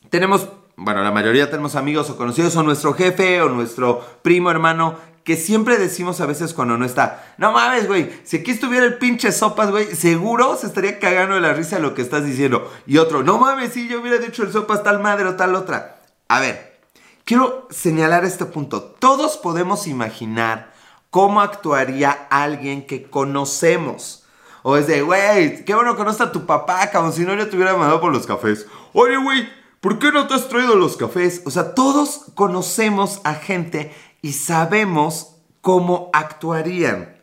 tenemos 0.09 0.47
bueno, 0.77 1.03
la 1.03 1.11
mayoría 1.11 1.49
tenemos 1.49 1.75
amigos 1.75 2.09
o 2.09 2.17
conocidos 2.17 2.55
o 2.55 2.63
nuestro 2.63 2.93
jefe 2.93 3.41
o 3.41 3.49
nuestro 3.49 4.03
primo 4.23 4.49
hermano 4.49 4.95
que 5.23 5.37
siempre 5.37 5.77
decimos 5.77 6.19
a 6.21 6.25
veces 6.25 6.53
cuando 6.53 6.77
no 6.77 6.85
está, 6.85 7.35
no 7.37 7.51
mames, 7.51 7.87
güey, 7.87 8.11
si 8.23 8.37
aquí 8.37 8.51
estuviera 8.51 8.85
el 8.85 8.97
pinche 8.97 9.31
sopas, 9.31 9.69
güey, 9.69 9.95
seguro 9.95 10.57
se 10.57 10.65
estaría 10.65 10.99
cagando 10.99 11.35
de 11.35 11.41
la 11.41 11.53
risa 11.53 11.77
lo 11.77 11.93
que 11.93 12.01
estás 12.01 12.25
diciendo. 12.25 12.71
Y 12.87 12.97
otro, 12.97 13.21
no 13.21 13.37
mames, 13.37 13.73
si 13.73 13.87
yo 13.87 14.01
hubiera 14.01 14.17
dicho 14.17 14.41
el 14.41 14.51
sopas 14.51 14.81
tal 14.81 14.99
madre 14.99 15.27
o 15.27 15.35
tal 15.35 15.53
otra. 15.53 16.01
A 16.27 16.39
ver, 16.39 16.79
quiero 17.23 17.67
señalar 17.69 18.25
este 18.25 18.45
punto. 18.45 18.81
Todos 18.81 19.37
podemos 19.37 19.85
imaginar 19.85 20.73
cómo 21.11 21.41
actuaría 21.41 22.11
alguien 22.31 22.87
que 22.87 23.03
conocemos. 23.03 24.20
O 24.63 24.77
es 24.77 24.87
de, 24.87 25.01
güey, 25.01 25.65
qué 25.65 25.73
bueno 25.73 25.95
que 25.95 26.03
no 26.03 26.11
está 26.11 26.31
tu 26.31 26.45
papá, 26.45 26.91
como 26.91 27.11
si 27.11 27.25
no 27.25 27.35
yo 27.35 27.49
te 27.49 27.55
hubiera 27.55 27.75
mandado 27.75 27.99
por 27.99 28.13
los 28.13 28.27
cafés. 28.27 28.67
Oye, 28.93 29.17
güey, 29.17 29.49
¿por 29.79 29.99
qué 29.99 30.11
no 30.11 30.27
te 30.27 30.35
has 30.35 30.47
traído 30.47 30.75
los 30.75 30.97
cafés? 30.97 31.41
O 31.45 31.51
sea, 31.51 31.73
todos 31.73 32.25
conocemos 32.35 33.21
a 33.23 33.33
gente 33.33 33.93
y 34.21 34.33
sabemos 34.33 35.37
cómo 35.61 36.09
actuarían. 36.13 37.17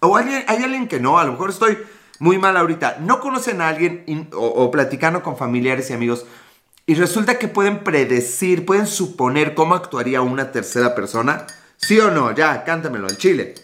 O 0.00 0.16
hay, 0.16 0.44
hay 0.46 0.62
alguien 0.62 0.88
que 0.88 1.00
no, 1.00 1.18
a 1.18 1.24
lo 1.24 1.32
mejor 1.32 1.50
estoy 1.50 1.78
muy 2.20 2.38
mal 2.38 2.56
ahorita. 2.56 2.98
No 3.00 3.20
conocen 3.20 3.60
a 3.60 3.68
alguien 3.68 4.30
o, 4.34 4.46
o 4.46 4.70
platicando 4.70 5.22
con 5.22 5.36
familiares 5.36 5.90
y 5.90 5.94
amigos 5.94 6.26
y 6.86 6.94
resulta 6.94 7.38
que 7.38 7.48
pueden 7.48 7.82
predecir, 7.82 8.66
pueden 8.66 8.86
suponer 8.86 9.54
cómo 9.54 9.74
actuaría 9.74 10.20
una 10.20 10.52
tercera 10.52 10.94
persona. 10.94 11.46
¿Sí 11.76 11.98
o 11.98 12.10
no? 12.10 12.34
Ya, 12.34 12.62
cántamelo 12.64 13.08
en 13.08 13.16
Chile. 13.16 13.54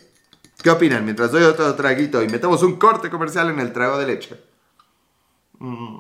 ¿Qué 0.63 0.71
opinan? 0.71 1.05
Mientras 1.05 1.33
doy 1.33 1.45
otro 1.45 1.75
traguito 1.75 2.23
y 2.23 2.29
metemos 2.29 2.63
un 2.63 2.77
corte 2.77 3.09
comercial 3.09 3.51
en 3.51 3.61
el 3.61 3.73
trago 3.73 3.99
de 3.99 4.07
leche. 4.07 4.41
Mm. 5.59 5.99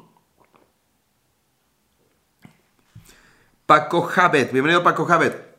Paco 3.64 4.02
Javet, 4.02 4.52
bienvenido 4.52 4.82
Paco 4.82 5.04
Javet. 5.04 5.56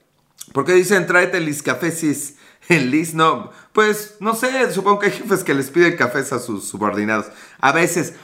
¿Por 0.53 0.65
qué 0.65 0.73
dicen 0.73 1.07
tráete 1.07 1.39
Liz 1.39 1.63
Cafesis? 1.63 2.35
El 2.67 2.91
Liz 2.91 3.13
no. 3.13 3.51
Pues 3.73 4.17
no 4.19 4.35
sé, 4.35 4.71
supongo 4.71 4.99
que 4.99 5.07
hay 5.07 5.13
jefes 5.13 5.43
que 5.43 5.53
les 5.53 5.69
piden 5.69 5.97
cafés 5.97 6.31
a 6.33 6.39
sus 6.39 6.67
subordinados. 6.67 7.27
A 7.59 7.71
veces. 7.71 8.15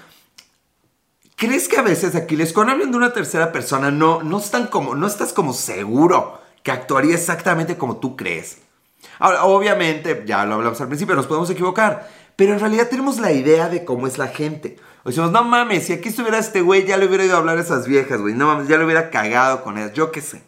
¿Crees 1.35 1.67
que 1.67 1.77
a 1.77 1.83
veces, 1.83 2.15
Aquiles, 2.15 2.51
cuando 2.51 2.73
hablan 2.73 2.91
de 2.91 2.97
una 2.97 3.13
tercera 3.13 3.51
persona, 3.51 3.91
no, 3.91 4.23
no, 4.23 4.39
están 4.39 4.67
como, 4.67 4.95
no 4.95 5.05
estás 5.05 5.33
como 5.33 5.53
seguro 5.53 6.41
que 6.63 6.71
actuaría 6.71 7.13
exactamente 7.13 7.77
como 7.77 7.97
tú 7.97 8.15
crees? 8.15 8.57
Obviamente, 9.19 10.23
ya 10.25 10.45
lo 10.45 10.55
hablamos 10.55 10.79
al 10.81 10.87
principio, 10.87 11.15
nos 11.15 11.27
podemos 11.27 11.49
equivocar, 11.49 12.09
pero 12.35 12.53
en 12.53 12.59
realidad 12.59 12.87
tenemos 12.89 13.19
la 13.19 13.31
idea 13.31 13.69
de 13.69 13.83
cómo 13.83 14.07
es 14.07 14.17
la 14.17 14.27
gente. 14.27 14.77
O 15.03 15.09
decimos, 15.09 15.31
no 15.31 15.43
mames, 15.43 15.85
si 15.85 15.93
aquí 15.93 16.09
estuviera 16.09 16.37
este 16.37 16.61
güey, 16.61 16.85
ya 16.85 16.97
le 16.97 17.07
hubiera 17.07 17.25
ido 17.25 17.35
a 17.35 17.39
hablar 17.39 17.57
a 17.57 17.61
esas 17.61 17.87
viejas, 17.87 18.21
güey. 18.21 18.33
No 18.33 18.47
mames, 18.47 18.67
ya 18.67 18.77
le 18.77 18.85
hubiera 18.85 19.09
cagado 19.09 19.63
con 19.63 19.77
ellas, 19.77 19.93
yo 19.93 20.11
qué 20.11 20.21
sé. 20.21 20.43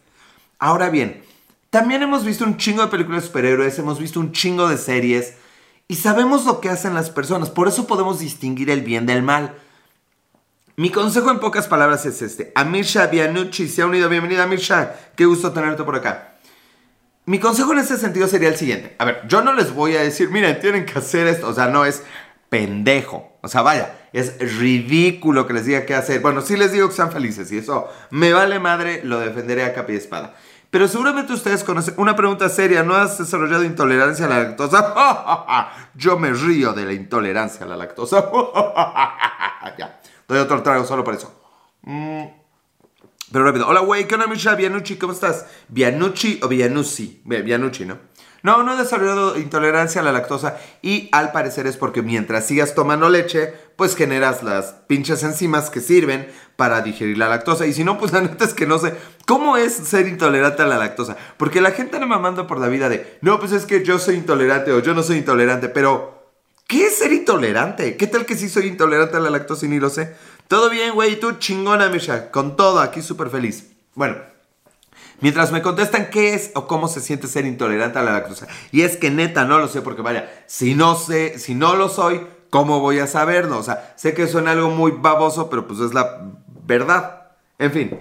Ahora 0.60 0.90
bien, 0.90 1.24
también 1.70 2.02
hemos 2.02 2.26
visto 2.26 2.44
un 2.44 2.58
chingo 2.58 2.82
de 2.82 2.90
películas 2.90 3.22
de 3.22 3.28
superhéroes, 3.28 3.80
hemos 3.80 4.00
visto 4.00 4.20
un 4.20 4.32
chingo 4.32 4.68
de 4.68 4.78
series 4.78 5.36
y 5.88 5.96
sabemos 5.96 6.46
lo 6.46 6.62
que 6.62 6.70
hacen 6.70 6.94
las 6.94 7.10
personas. 7.10 7.50
Por 7.50 7.68
eso 7.68 7.88
podemos 7.88 8.20
distinguir 8.20 8.70
el 8.70 8.82
bien 8.82 9.06
del 9.06 9.24
mal. 9.24 9.56
Mi 10.76 10.92
consejo 10.92 11.32
en 11.32 11.40
pocas 11.40 11.68
palabras 11.68 12.06
es 12.06 12.22
este. 12.22 12.52
Amirsha 12.56 13.08
Bianucci 13.08 13.68
se 13.68 13.82
ha 13.82 13.86
unido. 13.86 14.08
Bienvenida, 14.08 14.44
Amirsha. 14.44 14.96
Qué 15.16 15.26
gusto 15.26 15.52
tenerte 15.52 15.84
por 15.84 15.96
acá. 15.96 16.29
Mi 17.30 17.40
consejo 17.40 17.74
en 17.74 17.78
ese 17.78 18.00
sentido 18.00 18.28
sería 18.28 18.50
el 18.50 18.56
siguiente. 18.56 18.96
A 18.98 19.06
ver, 19.06 19.22
yo 19.28 19.44
no 19.44 19.54
les 19.54 19.72
voy 19.72 19.96
a 19.96 20.02
decir, 20.02 20.32
miren, 20.32 20.60
tienen 20.60 20.84
que 20.84 20.98
hacer 20.98 21.28
esto. 21.28 21.48
O 21.48 21.54
sea, 21.54 21.68
no 21.68 21.86
es 21.86 22.02
pendejo. 22.50 23.38
O 23.42 23.48
sea, 23.48 23.62
vaya, 23.62 23.94
es 24.14 24.40
ridículo 24.58 25.46
que 25.46 25.54
les 25.54 25.66
diga 25.66 25.86
qué 25.86 25.94
hacer. 25.94 26.22
Bueno, 26.22 26.42
sí 26.42 26.58
les 26.58 26.72
digo 26.72 26.90
que 26.90 26.96
sean 26.96 27.12
felices 27.12 27.52
y 27.52 27.60
eso 27.60 27.88
me 28.10 28.34
vale 28.34 28.58
madre, 28.58 29.02
lo 29.04 29.20
defenderé 29.20 29.64
a 29.64 29.76
capa 29.76 29.92
y 29.92 29.98
espada. 29.98 30.34
Pero 30.72 30.88
seguramente 30.88 31.32
ustedes 31.32 31.64
conocen 31.64 31.94
una 31.98 32.16
pregunta 32.16 32.50
seria, 32.50 32.82
¿no 32.82 32.96
has 32.96 33.20
desarrollado 33.20 33.64
intolerancia 33.64 34.26
a 34.26 34.30
la 34.30 34.40
lactosa? 34.40 34.96
Yo 35.94 36.18
me 36.18 36.34
río 36.34 36.74
de 36.74 36.86
la 36.86 36.94
intolerancia 36.94 37.64
a 37.64 37.70
la 37.70 37.78
lactosa. 37.78 38.28
ya, 39.78 40.02
doy 40.28 40.40
otro 40.40 40.64
trago 40.64 40.84
solo 40.84 41.04
por 41.04 41.14
eso. 41.14 41.32
Pero 43.32 43.46
rápido. 43.46 43.68
Hola, 43.68 43.82
güey, 43.82 44.08
¿qué 44.08 44.16
onda, 44.16 44.26
Misha? 44.26 44.56
Bianucci, 44.56 44.96
¿cómo 44.96 45.14
estás? 45.14 45.46
¿Bianucci 45.68 46.40
o 46.42 46.48
Bianucci? 46.48 47.22
Bianucci, 47.26 47.86
¿no? 47.86 48.00
No, 48.42 48.64
no 48.64 48.74
he 48.74 48.78
desarrollado 48.78 49.38
intolerancia 49.38 50.02
a 50.02 50.04
la 50.04 50.14
lactosa 50.14 50.58
y 50.82 51.10
al 51.12 51.32
parecer 51.32 51.68
es 51.68 51.78
porque 51.78 52.02
mientras 52.02 52.48
sigas 52.48 52.74
tomando 52.74 53.10
leche, 53.10 53.54
pues 53.76 53.96
generas 53.96 54.44
las 54.44 54.74
pinches 54.88 55.24
enzimas 55.24 55.70
que 55.70 55.82
sirven 55.82 56.32
para 56.56 56.82
digerir 56.82 57.18
la 57.18 57.28
lactosa. 57.28 57.68
Y 57.68 57.74
si 57.74 57.84
no, 57.84 58.00
pues 58.00 58.14
la 58.14 58.22
neta 58.22 58.46
es 58.46 58.54
que 58.54 58.66
no 58.66 58.80
sé 58.80 58.94
cómo 59.28 59.58
es 59.58 59.74
ser 59.74 60.08
intolerante 60.08 60.64
a 60.64 60.68
la 60.68 60.78
lactosa. 60.78 61.18
Porque 61.38 61.62
la 61.62 61.72
gente 61.72 62.00
no 62.00 62.08
me 62.08 62.18
manda 62.18 62.48
por 62.48 62.60
la 62.60 62.68
vida 62.68 62.90
de, 62.90 63.20
no, 63.22 63.40
pues 63.40 63.52
es 63.52 63.66
que 63.66 63.84
yo 63.84 64.00
soy 64.00 64.16
intolerante 64.16 64.72
o 64.72 64.80
yo 64.80 64.94
no 64.94 65.04
soy 65.04 65.18
intolerante, 65.18 65.70
pero... 65.70 66.18
¿Qué 66.70 66.86
es 66.86 67.00
ser 67.00 67.12
intolerante? 67.12 67.98
¿Qué 67.98 68.06
tal 68.06 68.28
que 68.28 68.36
sí 68.36 68.48
soy 68.48 68.68
intolerante 68.68 69.18
a 69.18 69.20
la 69.20 69.32
lactosa 69.32 69.66
y 69.66 69.70
ni 69.70 69.80
lo 69.80 69.90
sé? 69.90 70.16
Todo 70.50 70.70
bien, 70.70 70.94
güey, 70.96 71.18
tú 71.18 71.34
chingona, 71.40 71.88
Misha. 71.88 72.32
Con 72.32 72.58
todo, 72.58 72.82
aquí 72.82 73.02
súper 73.02 73.30
feliz. 73.30 73.72
Bueno, 73.94 74.18
Mientras 75.22 75.52
me 75.52 75.62
contestan 75.62 76.10
qué 76.10 76.34
es 76.34 76.52
o 76.56 76.66
cómo 76.66 76.88
se 76.88 77.02
siente 77.02 77.28
ser 77.28 77.46
intolerante 77.46 78.00
a 78.00 78.04
la 78.04 78.14
lactosa. 78.14 78.48
Y 78.72 78.82
es 78.82 78.96
que 78.96 79.12
neta 79.12 79.44
no 79.44 79.60
lo 79.60 79.68
sé 79.68 79.82
porque 79.82 80.02
vaya, 80.02 80.30
si 80.48 80.76
no 80.76 80.96
sé, 80.96 81.38
si 81.40 81.56
no 81.56 81.76
lo 81.76 81.90
soy, 81.90 82.26
¿cómo 82.50 82.80
voy 82.80 83.00
a 83.00 83.08
saberlo? 83.08 83.58
O 83.58 83.64
sea, 83.64 83.94
sé 83.98 84.14
que 84.14 84.28
suena 84.28 84.52
algo 84.52 84.70
muy 84.70 84.92
baboso, 84.92 85.50
pero 85.50 85.68
pues 85.68 85.80
es 85.82 85.94
la 85.94 86.22
verdad. 86.66 87.32
En 87.58 87.72
fin. 87.72 88.00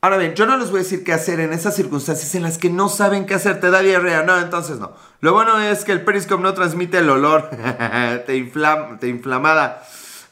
Ahora 0.00 0.16
bien, 0.16 0.34
yo 0.34 0.46
no 0.46 0.56
les 0.56 0.70
voy 0.70 0.80
a 0.80 0.82
decir 0.84 1.04
qué 1.04 1.12
hacer 1.12 1.40
en 1.40 1.52
esas 1.52 1.74
circunstancias 1.74 2.34
en 2.34 2.44
las 2.44 2.56
que 2.56 2.70
no 2.70 2.88
saben 2.88 3.26
qué 3.26 3.34
hacer. 3.34 3.60
¿Te 3.60 3.70
da 3.70 3.80
diarrea? 3.80 4.22
No, 4.22 4.38
entonces 4.38 4.78
no. 4.78 4.92
Lo 5.20 5.32
bueno 5.32 5.60
es 5.60 5.84
que 5.84 5.92
el 5.92 6.02
Periscope 6.02 6.42
no 6.42 6.54
transmite 6.54 6.98
el 6.98 7.10
olor. 7.10 7.50
te, 8.26 8.36
inflam 8.36 8.98
te 8.98 9.08
inflamada. 9.08 9.82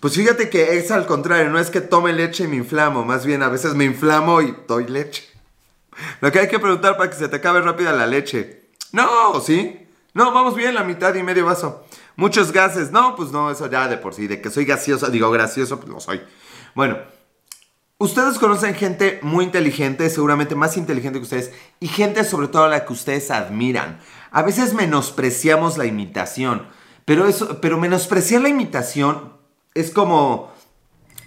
Pues 0.01 0.15
fíjate 0.15 0.49
que 0.49 0.79
es 0.79 0.91
al 0.91 1.07
contrario, 1.07 1.51
no 1.51 1.59
es 1.59 1.71
que 1.71 1.81
tome 1.81 2.13
leche 2.13 2.45
y 2.45 2.49
me 2.49 2.57
inflamo, 2.57 3.05
más 3.05 3.27
bien 3.27 3.43
a 3.43 3.49
veces 3.49 3.75
me 3.75 3.85
inflamo 3.85 4.41
y 4.43 4.55
doy 4.69 4.87
leche. 4.87 5.25
Lo 6.21 6.31
que 6.31 6.39
hay 6.39 6.49
que 6.49 6.61
preguntar 6.61 6.97
para 6.97 7.11
que 7.11 7.17
se 7.17 7.29
te 7.29 7.37
acabe 7.37 7.61
rápida 7.61 7.93
la 7.93 8.07
leche. 8.07 8.69
No, 8.93 9.41
¿sí? 9.41 9.89
No, 10.15 10.33
vamos 10.33 10.55
bien, 10.55 10.75
la 10.75 10.85
mitad 10.85 11.15
y 11.15 11.23
medio 11.23 11.47
vaso. 11.47 11.85
Muchos 12.17 12.53
gases. 12.53 12.91
No, 12.91 13.15
pues 13.15 13.31
no, 13.31 13.51
eso 13.51 13.71
ya 13.71 13.89
de 13.89 13.97
por 13.97 14.15
sí. 14.15 14.27
De 14.27 14.41
que 14.41 14.51
soy 14.51 14.65
gaseoso, 14.65 15.11
digo 15.11 15.31
gracioso, 15.31 15.79
pues 15.79 15.89
no 15.89 16.01
soy. 16.01 16.21
Bueno, 16.75 16.99
ustedes 17.99 18.39
conocen 18.39 18.75
gente 18.75 19.21
muy 19.23 19.45
inteligente, 19.45 20.11
seguramente 20.11 20.55
más 20.55 20.77
inteligente 20.77 21.19
que 21.19 21.25
ustedes, 21.25 21.53
y 21.81 21.89
gente 21.89 22.25
sobre 22.25 22.49
todo 22.49 22.65
a 22.65 22.69
la 22.69 22.85
que 22.85 22.93
ustedes 22.93 23.31
admiran. 23.31 24.01
A 24.31 24.43
veces 24.43 24.75
menospreciamos 24.75 25.79
la 25.79 25.87
imitación, 25.87 26.67
pero, 27.05 27.27
eso, 27.27 27.61
pero 27.61 27.79
menospreciar 27.79 28.43
la 28.43 28.49
imitación 28.49 29.38
es 29.81 29.91
como, 29.91 30.53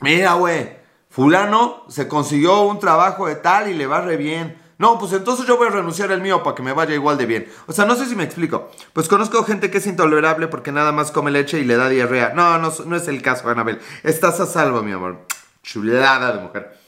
mira, 0.01 0.33
güey, 0.33 0.77
fulano 1.09 1.83
se 1.89 2.07
consiguió 2.07 2.61
un 2.61 2.79
trabajo 2.79 3.27
de 3.27 3.35
tal 3.35 3.69
y 3.69 3.73
le 3.73 3.87
va 3.87 4.01
re 4.01 4.17
bien. 4.17 4.59
No, 4.77 4.97
pues 4.97 5.13
entonces 5.13 5.45
yo 5.45 5.57
voy 5.57 5.67
a 5.67 5.71
renunciar 5.71 6.11
al 6.11 6.21
mío 6.21 6.41
para 6.41 6.55
que 6.55 6.63
me 6.63 6.73
vaya 6.73 6.95
igual 6.95 7.15
de 7.15 7.27
bien. 7.27 7.47
O 7.67 7.71
sea, 7.71 7.85
no 7.85 7.95
sé 7.95 8.07
si 8.07 8.15
me 8.15 8.23
explico. 8.23 8.71
Pues 8.93 9.07
conozco 9.07 9.43
gente 9.43 9.69
que 9.69 9.77
es 9.77 9.85
intolerable 9.85 10.47
porque 10.47 10.71
nada 10.71 10.91
más 10.91 11.11
come 11.11 11.29
leche 11.29 11.59
y 11.59 11.65
le 11.65 11.75
da 11.75 11.87
diarrea. 11.87 12.33
No, 12.33 12.57
no, 12.57 12.73
no 12.87 12.95
es 12.95 13.07
el 13.07 13.21
caso, 13.21 13.47
Anabel. 13.47 13.79
Estás 14.01 14.39
a 14.39 14.47
salvo, 14.47 14.81
mi 14.81 14.91
amor. 14.91 15.27
Chulada 15.61 16.31
de 16.35 16.41
mujer. 16.41 16.79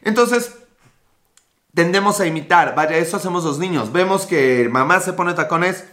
Entonces, 0.00 0.56
tendemos 1.74 2.18
a 2.20 2.26
imitar. 2.26 2.74
Vaya, 2.74 2.96
eso 2.96 3.18
hacemos 3.18 3.44
los 3.44 3.58
niños. 3.58 3.92
Vemos 3.92 4.24
que 4.24 4.68
mamá 4.70 5.00
se 5.00 5.12
pone 5.12 5.34
tacones, 5.34 5.84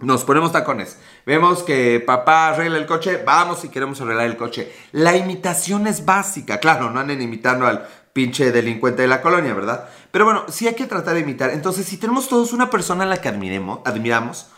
nos 0.00 0.24
ponemos 0.24 0.52
tacones. 0.52 0.98
Vemos 1.26 1.62
que 1.62 2.00
papá 2.00 2.48
arregla 2.48 2.78
el 2.78 2.86
coche, 2.86 3.22
vamos 3.24 3.64
y 3.64 3.68
queremos 3.68 4.00
arreglar 4.00 4.26
el 4.26 4.36
coche. 4.36 4.72
La 4.92 5.16
imitación 5.16 5.86
es 5.86 6.04
básica. 6.04 6.58
Claro, 6.58 6.90
no 6.90 7.00
anden 7.00 7.20
imitando 7.20 7.66
al 7.66 7.86
pinche 8.12 8.50
delincuente 8.50 9.02
de 9.02 9.08
la 9.08 9.22
colonia, 9.22 9.54
¿verdad? 9.54 9.88
Pero 10.10 10.24
bueno, 10.24 10.44
sí 10.48 10.66
hay 10.66 10.74
que 10.74 10.86
tratar 10.86 11.14
de 11.14 11.20
imitar. 11.20 11.50
Entonces, 11.50 11.86
si 11.86 11.96
tenemos 11.96 12.28
todos 12.28 12.52
una 12.52 12.70
persona 12.70 13.04
a 13.04 13.06
la 13.06 13.20
que 13.20 13.28
admiramos, 13.28 14.48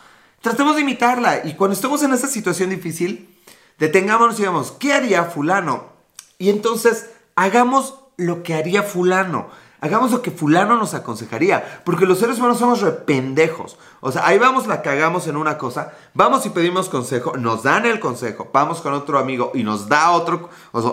tratemos 0.41 0.77
de 0.77 0.83
imitarla. 0.83 1.45
Y 1.45 1.55
cuando 1.55 1.75
estemos 1.75 2.03
en 2.03 2.15
esa 2.15 2.29
situación 2.29 2.71
difícil, 2.71 3.37
detengámonos 3.79 4.37
y 4.37 4.43
digamos, 4.43 4.73
¿qué 4.73 4.95
haría 4.95 5.25
fulano? 5.25 5.93
Y 6.39 6.51
entonces, 6.51 7.11
hagamos 7.37 7.99
lo 8.17 8.43
que 8.43 8.55
haría 8.55 8.83
fulano. 8.83 9.51
Hagamos 9.83 10.13
lo 10.13 10.23
que 10.23 10.31
fulano 10.31 10.77
nos 10.77 10.95
aconsejaría. 10.95 11.83
Porque 11.85 12.07
los 12.07 12.21
seres 12.21 12.39
humanos 12.39 12.59
somos 12.59 12.81
rependejos. 12.81 13.77
O 14.01 14.13
sea, 14.13 14.25
ahí 14.25 14.39
vamos, 14.39 14.69
la 14.69 14.81
cagamos 14.81 15.27
en 15.27 15.37
una 15.37 15.59
cosa. 15.59 15.93
Vamos 16.15 16.47
y 16.47 16.51
pedimos 16.51 16.89
consejo. 16.89 17.37
Nos 17.37 17.65
dan 17.65 17.85
el 17.85 17.99
consejo. 17.99 18.49
Vamos 18.53 18.81
con 18.81 18.95
otro 18.95 19.19
amigo 19.19 19.51
y 19.55 19.65
nos 19.65 19.89
da 19.89 20.13
otro, 20.13 20.51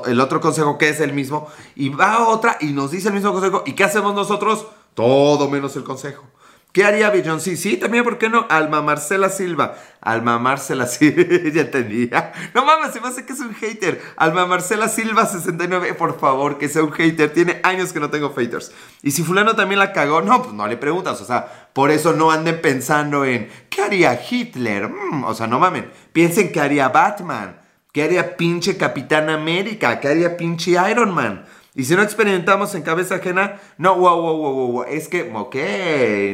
el 0.08 0.20
otro 0.20 0.42
consejo 0.42 0.80
que 0.80 0.90
es 0.90 1.00
el 1.02 1.14
mismo. 1.14 1.48
Y 1.76 1.90
va 1.90 2.28
otra 2.28 2.58
y 2.60 2.74
nos 2.74 2.90
dice 2.90 3.10
el 3.10 3.14
mismo 3.14 3.32
consejo. 3.32 3.62
¿Y 3.68 3.74
qué 3.74 3.84
hacemos 3.84 4.16
nosotros? 4.16 4.66
Todo 4.96 5.48
menos 5.48 5.76
el 5.76 5.84
consejo. 5.84 6.24
¿Qué 6.72 6.86
haría 6.86 7.10
Beyoncé? 7.10 7.58
Sí, 7.58 7.78
también, 7.78 8.04
¿por 8.04 8.20
qué 8.20 8.30
no? 8.30 8.46
Alma 8.48 8.84
Marcela 8.84 9.30
Silva. 9.30 9.76
Alma 10.02 10.38
Marcela 10.38 10.86
Silva, 10.88 11.24
ya 11.52 11.62
entendía. 11.62 12.32
No 12.54 12.64
mames, 12.64 12.94
se 12.94 13.02
me 13.02 13.08
hace 13.08 13.26
que 13.26 13.34
es 13.34 13.40
un 13.40 13.56
hater. 13.56 14.00
Alma 14.16 14.46
Marcela 14.46 14.88
Silva 14.88 15.26
69, 15.26 15.96
por 15.96 16.20
favor, 16.20 16.60
que 16.60 16.70
sea 16.70 16.84
un 16.84 16.92
hater. 16.92 17.34
Tiene 17.34 17.60
años 17.64 17.92
que 17.92 18.00
no 18.00 18.12
tengo 18.12 18.36
haters. 18.36 18.72
Y 19.02 19.12
si 19.12 19.24
fulano 19.24 19.56
también 19.56 19.80
la 19.80 19.94
cagó, 19.94 20.22
no, 20.22 20.44
pues 20.44 20.54
no 20.54 20.68
le 20.68 20.78
preguntas. 20.78 21.20
O 21.22 21.26
sea, 21.26 21.70
por 21.74 21.90
eso 21.90 22.14
no 22.14 22.30
anden 22.30 22.62
pensando 22.62 23.26
en, 23.26 23.50
¿qué 23.72 23.82
haría 23.82 24.20
Hitler? 24.30 24.90
Mm, 24.90 25.24
o 25.24 25.34
sea, 25.34 25.48
no 25.48 25.58
mamen. 25.58 25.92
Piensen 26.14 26.52
qué 26.52 26.62
haría 26.62 26.90
Batman. 26.90 27.60
¿Qué 27.92 28.04
haría 28.04 28.38
pinche 28.38 28.78
Capitán 28.78 29.32
América? 29.32 30.00
¿Qué 30.00 30.08
haría 30.08 30.38
pinche 30.38 30.78
Iron 30.92 31.16
Man? 31.16 31.46
Y 31.80 31.86
si 31.86 31.96
no 31.96 32.02
experimentamos 32.02 32.76
en 32.76 32.82
cabeza 32.82 33.16
ajena, 33.16 33.62
no, 33.78 33.96
wow, 33.96 34.22
wow, 34.22 34.38
wow, 34.38 34.72
wow, 34.74 34.84
es 34.84 35.08
que, 35.08 35.32
ok, 35.34 35.56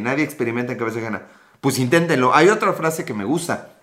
nadie 0.01 0.23
experimenta 0.23 0.71
en 0.71 0.79
cabeza 0.79 0.97
ajena. 0.97 1.27
Pues 1.61 1.77
inténtenlo. 1.77 2.33
Hay 2.33 2.49
otra 2.49 2.73
frase 2.73 3.05
que 3.05 3.13
me 3.13 3.25
gusta, 3.25 3.77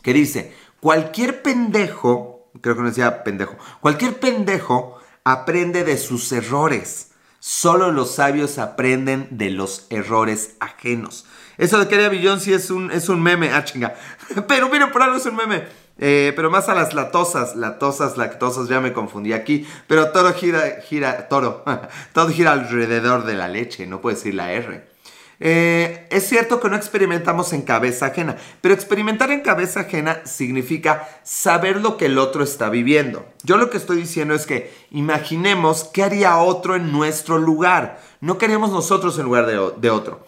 que 0.00 0.14
dice, 0.14 0.54
cualquier 0.80 1.42
pendejo, 1.42 2.48
creo 2.62 2.76
que 2.76 2.80
no 2.80 2.88
decía 2.88 3.24
pendejo, 3.24 3.58
cualquier 3.82 4.18
pendejo 4.18 4.98
aprende 5.22 5.84
de 5.84 5.98
sus 5.98 6.32
errores. 6.32 7.10
Solo 7.40 7.92
los 7.92 8.14
sabios 8.14 8.56
aprenden 8.56 9.28
de 9.32 9.50
los 9.50 9.88
errores 9.90 10.56
ajenos. 10.60 11.26
Eso 11.58 11.78
de 11.78 11.88
que 11.88 12.02
haría 12.02 12.40
sí 12.40 12.54
es 12.54 12.70
un, 12.70 12.90
es 12.90 13.10
un 13.10 13.22
meme, 13.22 13.50
ah 13.52 13.66
chinga. 13.66 13.96
Pero 14.48 14.70
miren, 14.70 14.90
por 14.90 15.02
algo 15.02 15.18
es 15.18 15.26
un 15.26 15.36
meme. 15.36 15.64
Eh, 15.98 16.32
pero 16.36 16.50
más 16.50 16.68
a 16.68 16.74
las 16.74 16.92
latosas, 16.92 17.56
latosas, 17.56 18.16
lactosas, 18.16 18.68
ya 18.68 18.80
me 18.80 18.92
confundí 18.92 19.32
aquí. 19.32 19.66
Pero 19.86 20.10
todo 20.10 20.32
gira, 20.34 20.80
gira, 20.82 21.28
toro, 21.28 21.64
todo 22.12 22.28
gira 22.28 22.52
alrededor 22.52 23.24
de 23.24 23.34
la 23.34 23.48
leche, 23.48 23.86
no 23.86 24.00
puedo 24.00 24.16
decir 24.16 24.34
la 24.34 24.52
R. 24.52 24.96
Eh, 25.38 26.06
es 26.10 26.26
cierto 26.26 26.60
que 26.60 26.70
no 26.70 26.76
experimentamos 26.76 27.52
en 27.52 27.60
cabeza 27.62 28.06
ajena, 28.06 28.36
pero 28.62 28.72
experimentar 28.74 29.30
en 29.30 29.42
cabeza 29.42 29.80
ajena 29.80 30.22
significa 30.24 31.06
saber 31.24 31.82
lo 31.82 31.98
que 31.98 32.06
el 32.06 32.18
otro 32.18 32.42
está 32.42 32.70
viviendo. 32.70 33.26
Yo 33.42 33.58
lo 33.58 33.68
que 33.68 33.76
estoy 33.76 33.98
diciendo 33.98 34.34
es 34.34 34.46
que 34.46 34.72
imaginemos 34.90 35.84
qué 35.92 36.04
haría 36.04 36.38
otro 36.38 36.74
en 36.74 36.90
nuestro 36.90 37.36
lugar. 37.38 38.00
No 38.20 38.38
queremos 38.38 38.70
nosotros 38.70 39.18
en 39.18 39.26
lugar 39.26 39.46
de, 39.46 39.90
otro. 39.90 40.26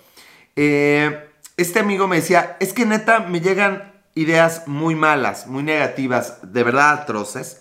Eh, 0.56 1.30
este 1.56 1.78
amigo 1.78 2.06
me 2.06 2.16
decía, 2.16 2.56
es 2.60 2.75
que 2.75 2.84
neta 2.84 3.20
me 3.20 3.40
llegan 3.40 3.98
ideas 4.18 4.66
muy 4.66 4.94
malas, 4.94 5.46
muy 5.46 5.62
negativas, 5.62 6.38
de 6.42 6.64
verdad 6.64 6.90
atroces. 6.90 7.60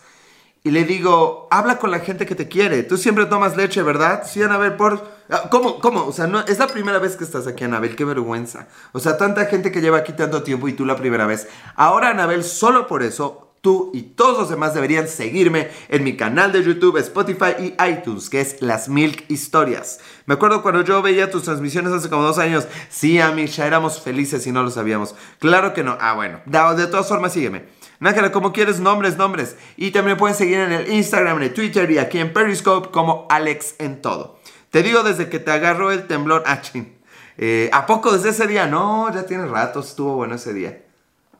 Y 0.63 0.71
le 0.71 0.83
digo, 0.83 1.47
habla 1.51 1.77
con 1.77 1.91
la 1.91 1.99
gente 1.99 2.25
que 2.25 2.35
te 2.35 2.47
quiere. 2.47 2.83
Tú 2.83 2.97
siempre 2.97 3.25
tomas 3.25 3.55
leche, 3.55 3.81
¿verdad? 3.83 4.23
Sí, 4.25 4.41
Anabel, 4.41 4.73
por... 4.73 5.07
Ah, 5.29 5.43
¿Cómo? 5.49 5.79
¿Cómo? 5.79 6.05
O 6.05 6.11
sea, 6.11 6.27
no, 6.27 6.41
es 6.41 6.59
la 6.59 6.67
primera 6.67 6.99
vez 6.99 7.15
que 7.15 7.23
estás 7.23 7.47
aquí, 7.47 7.63
Anabel. 7.63 7.95
Qué 7.95 8.03
vergüenza. 8.03 8.67
O 8.91 8.99
sea, 8.99 9.17
tanta 9.17 9.45
gente 9.45 9.71
que 9.71 9.81
lleva 9.81 9.99
aquí 9.99 10.13
tanto 10.13 10.43
tiempo 10.43 10.67
y 10.67 10.73
tú 10.73 10.85
la 10.85 10.97
primera 10.97 11.25
vez. 11.25 11.47
Ahora, 11.75 12.09
Anabel, 12.09 12.43
solo 12.43 12.87
por 12.87 13.03
eso 13.03 13.46
tú 13.61 13.91
y 13.93 14.01
todos 14.01 14.37
los 14.37 14.49
demás 14.49 14.73
deberían 14.73 15.07
seguirme 15.07 15.69
en 15.89 16.03
mi 16.03 16.15
canal 16.15 16.51
de 16.51 16.63
YouTube, 16.63 16.97
Spotify 16.97 17.53
y 17.59 17.75
iTunes, 17.83 18.29
que 18.29 18.41
es 18.41 18.61
Las 18.61 18.89
Milk 18.89 19.25
Historias. 19.29 19.99
Me 20.25 20.35
acuerdo 20.35 20.61
cuando 20.61 20.83
yo 20.83 21.01
veía 21.01 21.31
tus 21.31 21.43
transmisiones 21.43 21.91
hace 21.91 22.09
como 22.09 22.23
dos 22.23 22.37
años. 22.37 22.67
Sí, 22.89 23.19
Amisha, 23.19 23.65
éramos 23.65 24.01
felices 24.01 24.45
y 24.47 24.51
no 24.51 24.63
lo 24.63 24.69
sabíamos. 24.69 25.15
Claro 25.39 25.73
que 25.73 25.83
no. 25.83 25.97
Ah, 25.99 26.13
bueno. 26.13 26.41
De 26.45 26.87
todas 26.87 27.07
formas, 27.07 27.33
sígueme. 27.33 27.65
Nájera, 27.99 28.31
como 28.31 28.53
quieres, 28.53 28.79
nombres, 28.79 29.17
nombres. 29.17 29.55
Y 29.75 29.91
también 29.91 30.15
me 30.15 30.19
pueden 30.19 30.35
seguir 30.35 30.59
en 30.59 30.71
el 30.71 30.91
Instagram, 30.91 31.37
en 31.37 31.43
el 31.43 31.53
Twitter 31.53 31.89
y 31.89 31.97
aquí 31.97 32.19
en 32.19 32.33
Periscope 32.33 32.89
como 32.91 33.25
Alex 33.29 33.75
en 33.79 34.01
todo. 34.01 34.39
Te 34.69 34.83
digo 34.83 35.03
desde 35.03 35.29
que 35.29 35.39
te 35.39 35.51
agarró 35.51 35.91
el 35.91 36.07
temblor. 36.07 36.43
Ah, 36.45 36.61
eh, 37.37 37.69
¿A 37.71 37.85
poco 37.85 38.11
desde 38.11 38.29
ese 38.29 38.47
día? 38.47 38.67
No, 38.67 39.13
ya 39.13 39.25
tiene 39.25 39.45
ratos, 39.45 39.89
estuvo 39.89 40.15
bueno 40.15 40.35
ese 40.35 40.53
día. 40.53 40.83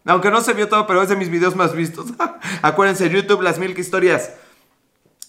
Aunque 0.08 0.32
no 0.32 0.42
se 0.42 0.54
vio 0.54 0.70
todo, 0.70 0.88
pero 0.88 1.02
es 1.02 1.10
de 1.10 1.16
mis 1.16 1.30
videos 1.30 1.56
más 1.56 1.74
vistos. 1.74 2.08
Acuérdense, 2.62 3.10
YouTube, 3.10 3.42
las 3.42 3.60
mil 3.60 3.78
historias. 3.78 4.32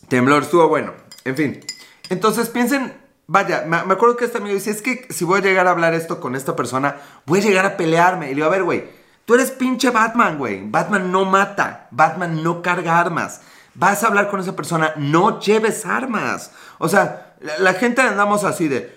Temblor, 0.08 0.44
estuvo 0.44 0.68
bueno. 0.68 0.94
En 1.24 1.36
fin. 1.36 1.60
Entonces 2.08 2.48
piensen, 2.48 2.94
vaya, 3.26 3.64
me, 3.66 3.76
acuerdo 3.76 4.16
que 4.16 4.24
este 4.24 4.38
amigo 4.38 4.54
dice, 4.54 4.70
es 4.70 4.80
que 4.80 5.06
si 5.10 5.24
voy 5.24 5.40
a 5.40 5.42
llegar 5.42 5.66
a 5.66 5.72
hablar 5.72 5.94
esto 5.94 6.20
con 6.20 6.36
esta 6.36 6.56
persona, 6.56 6.96
voy 7.26 7.40
a 7.40 7.42
llegar 7.42 7.66
a 7.66 7.76
pelearme. 7.76 8.26
Y 8.26 8.30
le 8.30 8.34
digo, 8.36 8.46
a 8.46 8.50
ver, 8.50 8.62
güey, 8.62 8.84
tú 9.24 9.34
eres 9.34 9.50
pinche 9.50 9.90
Batman, 9.90 10.38
güey. 10.38 10.62
Batman 10.64 11.10
no 11.10 11.24
mata. 11.24 11.88
Batman 11.90 12.42
no 12.42 12.62
carga 12.62 12.98
armas. 12.98 13.42
Vas 13.74 14.02
a 14.02 14.06
hablar 14.06 14.30
con 14.30 14.40
esa 14.40 14.56
persona, 14.56 14.92
no 14.96 15.40
lleves 15.40 15.86
armas. 15.86 16.52
O 16.78 16.88
sea, 16.88 17.34
la, 17.58 17.74
gente 17.74 18.00
andamos 18.00 18.44
así 18.44 18.68
de... 18.68 18.96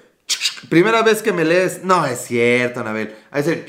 Primera 0.70 1.02
vez 1.02 1.22
que 1.22 1.34
me 1.34 1.44
lees, 1.44 1.84
no 1.84 2.06
es 2.06 2.20
cierto, 2.20 2.80
Anabel. 2.80 3.16
A 3.32 3.42
decir, 3.42 3.66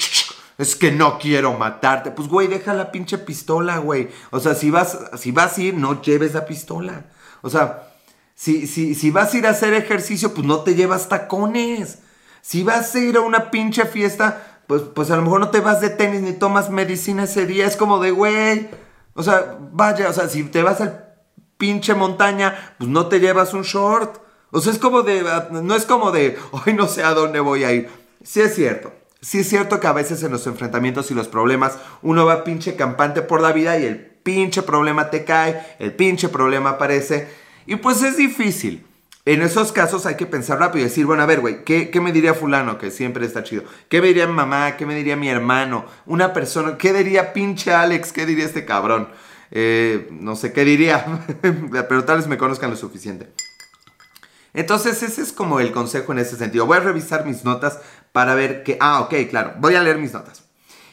es 0.63 0.77
que 0.77 0.93
no 0.93 1.19
quiero 1.19 1.53
matarte. 1.55 2.11
Pues, 2.11 2.29
güey, 2.29 2.49
deja 2.49 2.75
la 2.75 2.93
pinche 2.93 3.19
pistola, 3.19 3.79
güey. 3.79 4.09
O 4.31 4.41
sea, 4.41 4.55
si 4.55 4.71
vas, 4.71 4.99
si 5.17 5.33
vas 5.33 5.59
a 5.59 5.63
ir, 5.63 5.75
no 5.75 6.01
lleves 6.01 6.35
la 6.35 6.47
pistola. 6.47 7.07
O 7.43 7.51
sea, 7.51 7.95
si, 8.35 8.67
si, 8.67 8.95
si 8.95 9.11
vas 9.11 9.35
a 9.35 9.39
ir 9.39 9.47
a 9.47 9.51
hacer 9.51 9.75
ejercicio, 9.75 10.33
pues 10.35 10.47
no 10.47 10.61
te 10.61 10.75
llevas 10.75 11.09
tacones. 11.09 11.99
Si 12.41 12.63
vas 12.63 12.95
a 12.95 12.99
ir 12.99 13.17
a 13.17 13.21
una 13.21 13.51
pinche 13.51 13.85
fiesta, 13.87 14.63
pues, 14.67 14.83
pues 14.83 15.11
a 15.11 15.17
lo 15.17 15.23
mejor 15.23 15.41
no 15.41 15.51
te 15.51 15.61
vas 15.61 15.81
de 15.81 15.91
tenis 15.91 16.23
ni 16.23 16.33
tomas 16.33 16.71
medicina 16.71 17.25
ese 17.25 17.47
día. 17.47 17.67
Es 17.67 17.77
como 17.77 17.99
de, 17.99 18.11
güey. 18.11 18.71
O 19.15 19.23
sea, 19.23 19.59
vaya, 19.73 20.09
o 20.09 20.13
sea, 20.13 20.29
si 20.29 20.45
te 20.45 20.63
vas 20.63 20.81
al 20.81 21.13
pinche 21.57 21.95
montaña, 21.95 22.75
pues 22.79 22.89
no 22.89 23.07
te 23.07 23.21
llevas 23.21 23.53
un 23.55 23.63
short. 23.63 24.19
O 24.51 24.61
sea, 24.61 24.73
es 24.73 24.79
como 24.79 25.03
de, 25.03 25.25
no 25.51 25.75
es 25.75 25.87
como 25.87 26.13
de, 26.13 26.39
hoy 26.53 26.75
no 26.75 26.87
sé 26.87 27.03
a 27.03 27.15
dónde 27.15 27.41
voy 27.41 27.65
a 27.65 27.73
ir. 27.73 27.89
Sí 28.23 28.41
es 28.41 28.55
cierto. 28.55 29.02
Sí 29.23 29.39
es 29.39 29.49
cierto 29.49 29.79
que 29.79 29.87
a 29.87 29.93
veces 29.93 30.21
en 30.25 30.33
los 30.33 30.49
enfrentamientos 30.49 31.13
y 31.13 31.15
los 31.15 31.29
problemas 31.29 31.79
uno 32.03 32.27
va 32.27 32.43
pinche 32.43 32.75
campante 32.75 33.23
por 33.23 33.41
la 33.41 33.53
vida 33.53 33.79
y 33.79 33.85
el 33.85 33.99
pinche 34.01 34.63
problema 34.63 35.11
te 35.11 35.25
cae, 35.25 35.65
el 35.79 35.95
pinche 35.95 36.29
problema 36.29 36.71
aparece 36.71 37.29
y 37.65 37.77
pues 37.77 38.03
es 38.03 38.17
difícil. 38.17 38.85
En 39.25 39.41
esos 39.43 39.71
casos 39.71 40.07
hay 40.07 40.17
que 40.17 40.27
pensar 40.27 40.59
rápido 40.59 40.85
y 40.85 40.89
decir, 40.89 41.07
bueno, 41.07 41.23
a 41.23 41.27
ver, 41.27 41.41
güey, 41.41 41.63
¿qué, 41.63 41.91
¿qué, 41.91 42.01
me 42.01 42.11
diría 42.11 42.35
fulano? 42.35 42.77
Que 42.77 42.91
siempre 42.91 43.25
está 43.25 43.45
chido. 43.45 43.63
¿Qué 43.89 44.01
me 44.01 44.09
diría 44.09 44.27
mi 44.27 44.33
mamá? 44.33 44.77
¿Qué 44.77 44.85
me 44.85 44.97
diría 44.97 45.15
mi 45.15 45.29
hermano? 45.29 45.87
Una 46.07 46.33
persona, 46.33 46.77
¿qué 46.77 46.93
diría 46.93 47.33
pinche 47.33 47.73
Alex? 47.73 48.13
¿Qué 48.13 48.27
diría 48.27 48.45
este 48.45 48.65
cabrón? 48.65 49.09
Eh, 49.53 50.09
no 50.11 50.35
sé 50.35 50.53
qué 50.53 50.65
diría, 50.65 51.25
pero 51.89 52.05
tal 52.05 52.17
vez 52.17 52.27
me 52.27 52.37
conozcan 52.37 52.71
lo 52.71 52.77
suficiente. 52.77 53.29
Entonces 54.55 55.03
ese 55.03 55.23
es 55.23 55.33
como 55.33 55.61
el 55.61 55.71
consejo 55.73 56.13
en 56.13 56.19
ese 56.19 56.37
sentido. 56.37 56.67
Voy 56.67 56.79
a 56.79 56.81
revisar 56.81 57.25
mis 57.25 57.45
notas 57.45 57.79
para 58.13 58.35
ver 58.35 58.63
que... 58.63 58.77
Ah, 58.81 59.01
ok, 59.01 59.15
claro. 59.29 59.55
Voy 59.59 59.75
a 59.75 59.83
leer 59.83 59.99
mis 59.99 60.13
notas. 60.13 60.45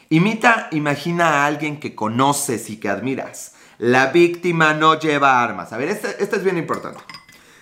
Imita, 0.08 0.68
imagina 0.72 1.28
a 1.28 1.46
alguien 1.46 1.78
que 1.78 1.94
conoces 1.94 2.68
y 2.70 2.78
que 2.78 2.88
admiras. 2.88 3.54
La 3.78 4.06
víctima 4.06 4.74
no 4.74 4.98
lleva 4.98 5.42
armas. 5.42 5.72
A 5.72 5.76
ver, 5.76 5.88
este, 5.88 6.22
este 6.22 6.36
es 6.36 6.44
bien 6.44 6.58
importante. 6.58 7.00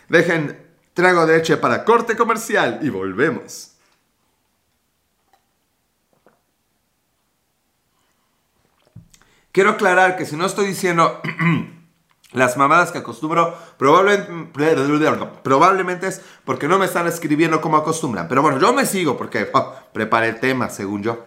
Dejen, 0.08 0.58
trago 0.94 1.26
de 1.26 1.36
leche 1.36 1.56
para 1.58 1.84
corte 1.84 2.16
comercial 2.16 2.80
y 2.82 2.88
volvemos. 2.88 3.72
Quiero 9.52 9.70
aclarar 9.70 10.16
que 10.16 10.24
si 10.24 10.36
no 10.36 10.46
estoy 10.46 10.66
diciendo 10.68 11.20
las 12.32 12.58
mamadas 12.58 12.92
que 12.92 12.98
acostumbro, 12.98 13.56
probablemente, 13.78 16.06
es 16.06 16.20
porque 16.44 16.68
no 16.68 16.78
me 16.78 16.84
están 16.84 17.06
escribiendo 17.06 17.60
como 17.60 17.78
acostumbran. 17.78 18.28
Pero 18.28 18.42
bueno, 18.42 18.58
yo 18.58 18.72
me 18.74 18.84
sigo 18.84 19.16
porque 19.16 19.48
oh, 19.54 19.74
preparé 19.92 20.28
el 20.28 20.40
tema, 20.40 20.68
según 20.68 21.02
yo. 21.02 21.24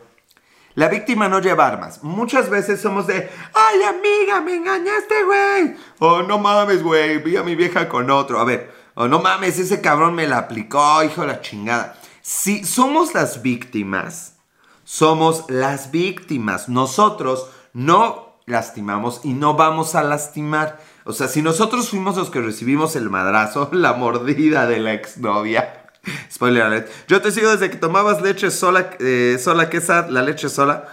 La 0.76 0.88
víctima 0.88 1.28
no 1.28 1.40
lleva 1.40 1.68
armas. 1.68 2.04
Muchas 2.04 2.50
veces 2.50 2.80
somos 2.80 3.08
de, 3.08 3.30
ay 3.54 3.84
amiga, 3.84 4.42
me 4.42 4.56
engañaste, 4.56 5.24
güey. 5.26 5.76
Oh, 6.00 6.22
no 6.22 6.38
mames, 6.38 6.84
güey, 6.84 7.18
vi 7.18 7.36
a 7.36 7.44
mi 7.44 7.56
vieja 7.56 7.90
con 7.90 8.10
otro. 8.10 8.40
A 8.40 8.46
ver, 8.46 8.72
oh, 8.94 9.08
no 9.08 9.20
mames, 9.20 9.60
ese 9.60 9.82
cabrón 9.82 10.14
me 10.14 10.28
la 10.28 10.38
aplicó, 10.38 11.04
hijo 11.04 11.22
de 11.22 11.28
la 11.28 11.42
chingada. 11.42 11.98
Si 12.22 12.64
somos 12.64 13.14
las 13.14 13.42
víctimas, 13.42 14.38
somos 14.84 15.46
las 15.50 15.92
víctimas. 15.92 16.70
Nosotros 16.70 17.50
no 17.74 18.40
lastimamos 18.46 19.22
y 19.24 19.34
no 19.34 19.56
vamos 19.56 19.96
a 19.96 20.04
lastimar. 20.04 20.80
O 21.04 21.14
sea, 21.14 21.28
si 21.28 21.42
nosotros 21.42 21.90
fuimos 21.90 22.18
los 22.18 22.30
que 22.30 22.42
recibimos 22.42 22.96
el 22.96 23.10
madrazo, 23.10 23.70
la 23.74 23.94
mordida 23.94 24.68
de 24.68 24.80
la 24.80 24.94
exnovia. 24.94 25.86
Spoiler 26.32 26.64
alert. 26.64 26.90
Yo 27.08 27.22
te 27.22 27.32
sigo 27.32 27.52
desde 27.52 27.70
que 27.70 27.78
tomabas 27.78 28.22
leche 28.22 28.52
sola, 28.52 28.92
eh, 29.00 29.38
sola, 29.40 29.70
¿qué 29.70 29.78
es 29.78 29.88
la 29.88 30.22
leche 30.22 30.50
sola? 30.50 30.88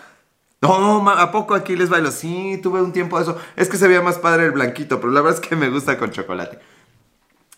No, 0.61 1.09
¿a 1.09 1.31
poco 1.31 1.55
aquí 1.55 1.77
les 1.77 1.88
bailo? 1.88 2.11
Sí, 2.11 2.59
tuve 2.62 2.83
un 2.83 2.92
tiempo 2.92 3.16
de 3.16 3.23
eso. 3.23 3.38
Es 3.57 3.68
que 3.68 3.77
se 3.77 3.87
veía 3.87 4.03
más 4.03 4.18
padre 4.18 4.47
el 4.47 4.53
blanquito, 4.53 5.01
pero 5.01 5.12
la 5.12 5.21
verdad 5.21 5.40
es 5.40 5.49
que 5.49 5.55
me 5.55 5.71
gusta 5.71 5.97
con 5.97 6.11
chocolate. 6.11 6.59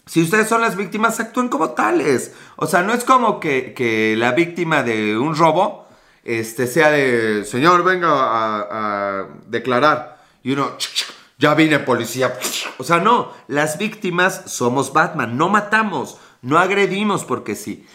Si 0.04 0.22
ustedes 0.22 0.48
son 0.48 0.60
las 0.60 0.76
víctimas, 0.76 1.18
actúen 1.18 1.48
como 1.48 1.70
tales. 1.70 2.34
O 2.56 2.66
sea, 2.66 2.82
no 2.82 2.92
es 2.92 3.04
como 3.04 3.40
que, 3.40 3.72
que 3.74 4.16
la 4.16 4.32
víctima 4.32 4.82
de 4.82 5.16
un 5.16 5.34
robo 5.34 5.88
este, 6.24 6.66
sea 6.66 6.90
de, 6.90 7.44
señor, 7.44 7.84
venga 7.84 8.08
a, 8.10 9.26
declarar. 9.46 10.22
Y 10.42 10.52
uno, 10.52 10.76
ya 11.40 11.54
vine 11.54 11.78
policía. 11.80 12.38
O 12.78 12.84
sea, 12.84 12.98
no, 12.98 13.32
las 13.48 13.78
víctimas 13.78 14.42
somos 14.46 14.92
Batman, 14.92 15.38
no 15.38 15.48
matamos, 15.48 16.18
no 16.42 16.58
agredimos 16.58 17.24
porque 17.24 17.56
sí. 17.56 17.86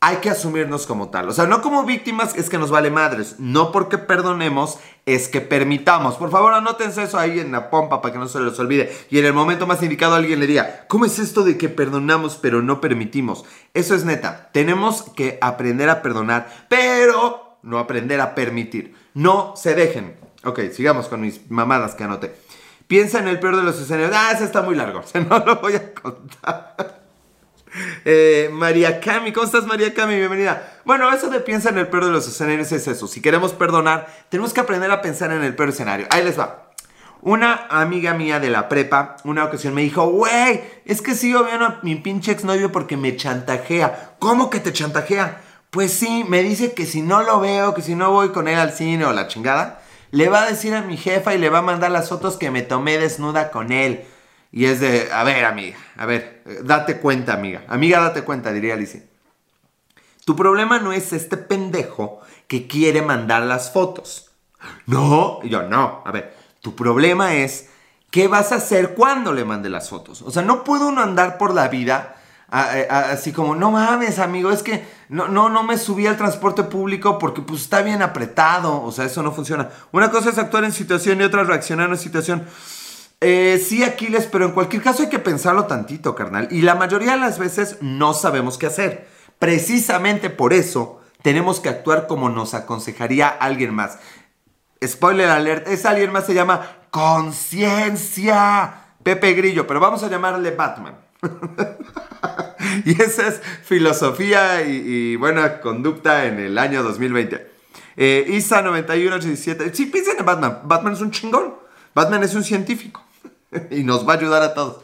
hay 0.00 0.16
que 0.16 0.30
asumirnos 0.30 0.86
como 0.86 1.08
tal. 1.08 1.28
O 1.28 1.32
sea, 1.32 1.46
no 1.46 1.62
como 1.62 1.84
víctimas 1.84 2.36
es 2.36 2.50
que 2.50 2.58
nos 2.58 2.70
vale 2.70 2.90
madres. 2.90 3.36
No 3.38 3.72
porque 3.72 3.98
perdonemos 3.98 4.78
es 5.06 5.28
que 5.28 5.40
permitamos. 5.40 6.16
Por 6.16 6.30
favor, 6.30 6.54
anótense 6.54 7.04
eso 7.04 7.18
ahí 7.18 7.38
en 7.38 7.52
la 7.52 7.70
pompa 7.70 8.02
para 8.02 8.12
que 8.12 8.18
no 8.18 8.28
se 8.28 8.40
les 8.40 8.58
olvide. 8.58 8.94
Y 9.10 9.18
en 9.18 9.26
el 9.26 9.32
momento 9.32 9.66
más 9.66 9.82
indicado 9.82 10.16
alguien 10.16 10.40
le 10.40 10.46
diga, 10.46 10.86
¿cómo 10.88 11.04
es 11.04 11.18
esto 11.18 11.44
de 11.44 11.56
que 11.56 11.68
perdonamos 11.68 12.36
pero 12.36 12.62
no 12.62 12.80
permitimos? 12.80 13.44
Eso 13.74 13.94
es 13.94 14.04
neta. 14.04 14.50
Tenemos 14.52 15.04
que 15.14 15.38
aprender 15.40 15.88
a 15.88 16.02
perdonar, 16.02 16.66
pero 16.68 17.58
no 17.62 17.78
aprender 17.78 18.20
a 18.20 18.34
permitir. 18.34 18.94
No 19.14 19.54
se 19.56 19.74
dejen. 19.74 20.16
Ok, 20.44 20.60
sigamos 20.72 21.08
con 21.08 21.20
mis 21.20 21.50
mamadas 21.50 21.94
que 21.94 22.04
anoté. 22.04 22.45
Piensa 22.86 23.18
en 23.18 23.28
el 23.28 23.40
peor 23.40 23.56
de 23.56 23.64
los 23.64 23.80
escenarios. 23.80 24.12
Ah, 24.14 24.30
ese 24.32 24.44
está 24.44 24.62
muy 24.62 24.74
largo. 24.74 25.00
O 25.04 25.06
sea, 25.06 25.20
no 25.20 25.38
lo 25.38 25.56
voy 25.56 25.74
a 25.74 25.92
contar. 25.92 27.02
Eh, 28.04 28.48
María 28.52 29.00
Cami, 29.00 29.32
¿cómo 29.32 29.44
estás 29.44 29.66
María 29.66 29.92
Cami? 29.92 30.16
Bienvenida. 30.16 30.80
Bueno, 30.84 31.12
eso 31.12 31.28
de 31.28 31.40
piensa 31.40 31.68
en 31.68 31.78
el 31.78 31.88
peor 31.88 32.06
de 32.06 32.10
los 32.10 32.26
escenarios 32.26 32.72
es 32.72 32.86
eso. 32.88 33.06
Si 33.06 33.20
queremos 33.20 33.52
perdonar, 33.52 34.06
tenemos 34.28 34.54
que 34.54 34.60
aprender 34.60 34.90
a 34.90 35.02
pensar 35.02 35.30
en 35.32 35.42
el 35.42 35.54
peor 35.54 35.70
escenario. 35.70 36.06
Ahí 36.10 36.24
les 36.24 36.38
va. 36.38 36.72
Una 37.20 37.66
amiga 37.68 38.14
mía 38.14 38.38
de 38.38 38.50
la 38.50 38.68
prepa, 38.68 39.16
una 39.24 39.44
ocasión 39.44 39.74
me 39.74 39.82
dijo, 39.82 40.06
güey, 40.06 40.62
es 40.84 41.02
que 41.02 41.14
sigo 41.14 41.44
viendo 41.44 41.66
a 41.66 41.80
mi 41.82 41.96
pinche 41.96 42.30
exnovio 42.30 42.70
porque 42.70 42.96
me 42.96 43.16
chantajea. 43.16 44.14
¿Cómo 44.18 44.48
que 44.48 44.60
te 44.60 44.72
chantajea? 44.72 45.42
Pues 45.70 45.92
sí, 45.92 46.24
me 46.28 46.42
dice 46.42 46.72
que 46.72 46.86
si 46.86 47.02
no 47.02 47.22
lo 47.22 47.40
veo, 47.40 47.74
que 47.74 47.82
si 47.82 47.94
no 47.94 48.12
voy 48.12 48.30
con 48.30 48.48
él 48.48 48.58
al 48.58 48.72
cine 48.72 49.04
o 49.04 49.12
la 49.12 49.28
chingada, 49.28 49.82
le 50.10 50.28
va 50.28 50.42
a 50.42 50.50
decir 50.50 50.74
a 50.74 50.82
mi 50.82 50.96
jefa 50.96 51.34
y 51.34 51.38
le 51.38 51.50
va 51.50 51.58
a 51.58 51.62
mandar 51.62 51.90
las 51.90 52.08
fotos 52.08 52.36
que 52.36 52.50
me 52.50 52.62
tomé 52.62 52.98
desnuda 52.98 53.50
con 53.50 53.72
él. 53.72 54.04
Y 54.52 54.66
es 54.66 54.80
de, 54.80 55.10
a 55.12 55.24
ver, 55.24 55.44
amiga, 55.44 55.76
a 55.96 56.06
ver, 56.06 56.42
date 56.62 56.98
cuenta, 56.98 57.34
amiga. 57.34 57.64
Amiga, 57.68 58.00
date 58.00 58.22
cuenta, 58.22 58.52
diría 58.52 58.74
Alicia. 58.74 59.02
Tu 60.24 60.34
problema 60.34 60.78
no 60.78 60.92
es 60.92 61.12
este 61.12 61.36
pendejo 61.36 62.20
que 62.48 62.66
quiere 62.66 63.02
mandar 63.02 63.42
las 63.42 63.72
fotos. 63.72 64.30
No, 64.86 65.42
yo 65.42 65.62
no. 65.62 66.02
A 66.04 66.10
ver, 66.10 66.34
tu 66.60 66.74
problema 66.74 67.34
es 67.34 67.68
qué 68.10 68.28
vas 68.28 68.52
a 68.52 68.56
hacer 68.56 68.94
cuando 68.94 69.32
le 69.32 69.44
mande 69.44 69.68
las 69.68 69.88
fotos. 69.88 70.22
O 70.22 70.30
sea, 70.30 70.42
no 70.42 70.64
puedo 70.64 70.88
uno 70.88 71.02
andar 71.02 71.38
por 71.38 71.54
la 71.54 71.68
vida 71.68 72.16
así 72.48 73.32
como, 73.32 73.54
no 73.54 73.70
mames, 73.70 74.18
amigo, 74.18 74.50
es 74.50 74.62
que 74.62 74.86
no, 75.08 75.28
no, 75.28 75.48
no 75.48 75.62
me 75.62 75.78
subí 75.78 76.06
al 76.06 76.16
transporte 76.16 76.62
público 76.64 77.18
porque 77.18 77.42
pues 77.42 77.62
está 77.62 77.82
bien 77.82 78.02
apretado. 78.02 78.82
O 78.82 78.92
sea, 78.92 79.04
eso 79.04 79.22
no 79.22 79.32
funciona. 79.32 79.70
Una 79.92 80.10
cosa 80.10 80.30
es 80.30 80.38
actuar 80.38 80.64
en 80.64 80.72
situación 80.72 81.20
y 81.20 81.24
otra 81.24 81.44
reaccionar 81.44 81.90
en 81.90 81.98
situación. 81.98 82.46
Eh, 83.20 83.62
sí, 83.64 83.82
Aquiles, 83.82 84.28
pero 84.30 84.44
en 84.44 84.52
cualquier 84.52 84.82
caso 84.82 85.02
hay 85.02 85.08
que 85.08 85.18
pensarlo 85.18 85.64
tantito, 85.64 86.14
carnal. 86.14 86.48
Y 86.50 86.62
la 86.62 86.74
mayoría 86.74 87.12
de 87.12 87.20
las 87.20 87.38
veces 87.38 87.78
no 87.80 88.14
sabemos 88.14 88.58
qué 88.58 88.66
hacer. 88.66 89.08
Precisamente 89.38 90.30
por 90.30 90.52
eso 90.52 91.00
tenemos 91.22 91.60
que 91.60 91.68
actuar 91.68 92.06
como 92.06 92.28
nos 92.28 92.54
aconsejaría 92.54 93.28
alguien 93.28 93.74
más. 93.74 93.98
Spoiler 94.84 95.30
alert, 95.30 95.66
ese 95.68 95.88
alguien 95.88 96.12
más 96.12 96.26
se 96.26 96.34
llama 96.34 96.68
conciencia. 96.90 98.74
Pepe 99.02 99.32
Grillo, 99.34 99.66
pero 99.66 99.80
vamos 99.80 100.02
a 100.02 100.08
llamarle 100.08 100.50
Batman. 100.50 100.98
y 102.84 103.00
esa 103.00 103.28
es 103.28 103.40
filosofía 103.64 104.62
y, 104.62 105.16
buena 105.16 105.60
conducta 105.60 106.26
en 106.26 106.38
el 106.38 106.58
año 106.58 106.82
2020. 106.82 107.46
Eh, 107.96 108.26
ISA 108.28 108.62
9187. 108.62 109.74
Sí, 109.74 109.86
piensen 109.86 110.18
en 110.18 110.26
Batman. 110.26 110.60
Batman 110.64 110.92
es 110.92 111.00
un 111.00 111.10
chingón. 111.10 111.54
Batman 111.94 112.22
es 112.24 112.34
un 112.34 112.44
científico. 112.44 113.02
y 113.70 113.82
nos 113.82 114.06
va 114.06 114.14
a 114.14 114.16
ayudar 114.16 114.42
a 114.42 114.54
todos. 114.54 114.82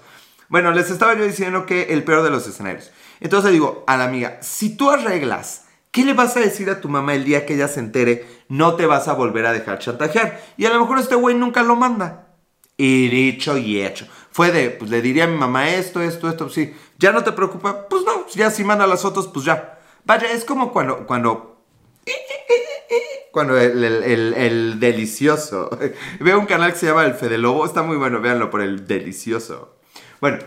Bueno, 0.49 0.73
les 0.73 0.91
estaba 0.91 1.15
yo 1.15 1.25
diciendo 1.25 1.67
que 1.67 1.95
el 1.95 2.05
peor 2.05 2.23
de 2.23 2.31
los 2.31 2.47
escenarios. 2.47 2.91
Entonces 3.21 3.53
digo 3.53 3.85
a 3.87 3.97
la 3.97 4.05
amiga, 4.05 4.39
si 4.43 4.77
tú 4.77 4.91
arreglas, 4.91 5.67
¿qué 5.91 6.05
le 6.05 6.13
vas 6.13 6.37
a 6.37 6.41
decir 6.41 6.69
a 6.71 6.81
tu 6.81 6.89
mamá 6.89 7.15
el 7.15 7.25
día 7.25 7.47
que 7.47 7.55
ella 7.55 7.69
se 7.69 7.81
entere? 7.81 8.27
No 8.49 8.75
te 8.75 8.87
vas 8.87 9.09
a 9.09 9.15
volver 9.15 9.47
a 9.47 9.53
dejar 9.53 9.79
chantajear. 9.79 10.43
Y 10.57 10.67
a 10.67 10.71
lo 10.71 10.81
mejor 10.81 10.99
este 10.99 11.15
güey 11.15 11.35
nunca 11.35 11.63
lo 11.63 11.77
manda. 11.77 12.35
Y 12.77 13.09
dicho 13.09 13.57
y 13.57 13.81
hecho. 13.81 14.07
Fue 14.31 14.51
de, 14.51 14.71
pues 14.71 14.91
le 14.91 15.03
diría 15.03 15.25
a 15.25 15.29
mi 15.29 15.37
mamá 15.37 15.71
esto, 15.71 16.03
esto, 16.03 16.29
esto, 16.29 16.49
sí. 16.49 16.75
Ya 17.03 17.11
no 17.11 17.25
te 17.25 17.33
preocupa, 17.33 17.89
pues 17.89 18.05
no, 18.05 18.29
ya 18.29 18.49
si 18.53 18.63
manda 18.63 18.87
las 18.87 19.03
fotos, 19.03 19.27
pues 19.27 19.45
ya. 19.45 19.81
Vaya, 20.05 20.31
es 20.31 20.45
como 20.45 20.73
cuando, 20.73 21.05
cuando 21.05 21.65
cuando 23.33 23.59
el, 23.59 24.79
delicioso. 24.79 25.69
Veo 26.21 26.39
un 26.39 26.47
canal 26.47 26.73
que 26.73 26.79
se 26.79 26.87
llama 26.87 27.05
El 27.05 27.15
Fede 27.15 27.39
Lobo, 27.39 27.67
está 27.67 27.83
muy 27.83 27.97
bueno, 27.97 28.21
véanlo 28.21 28.51
por 28.51 28.61
el 28.61 28.87
delicioso. 28.87 29.79
Bueno, 30.21 30.39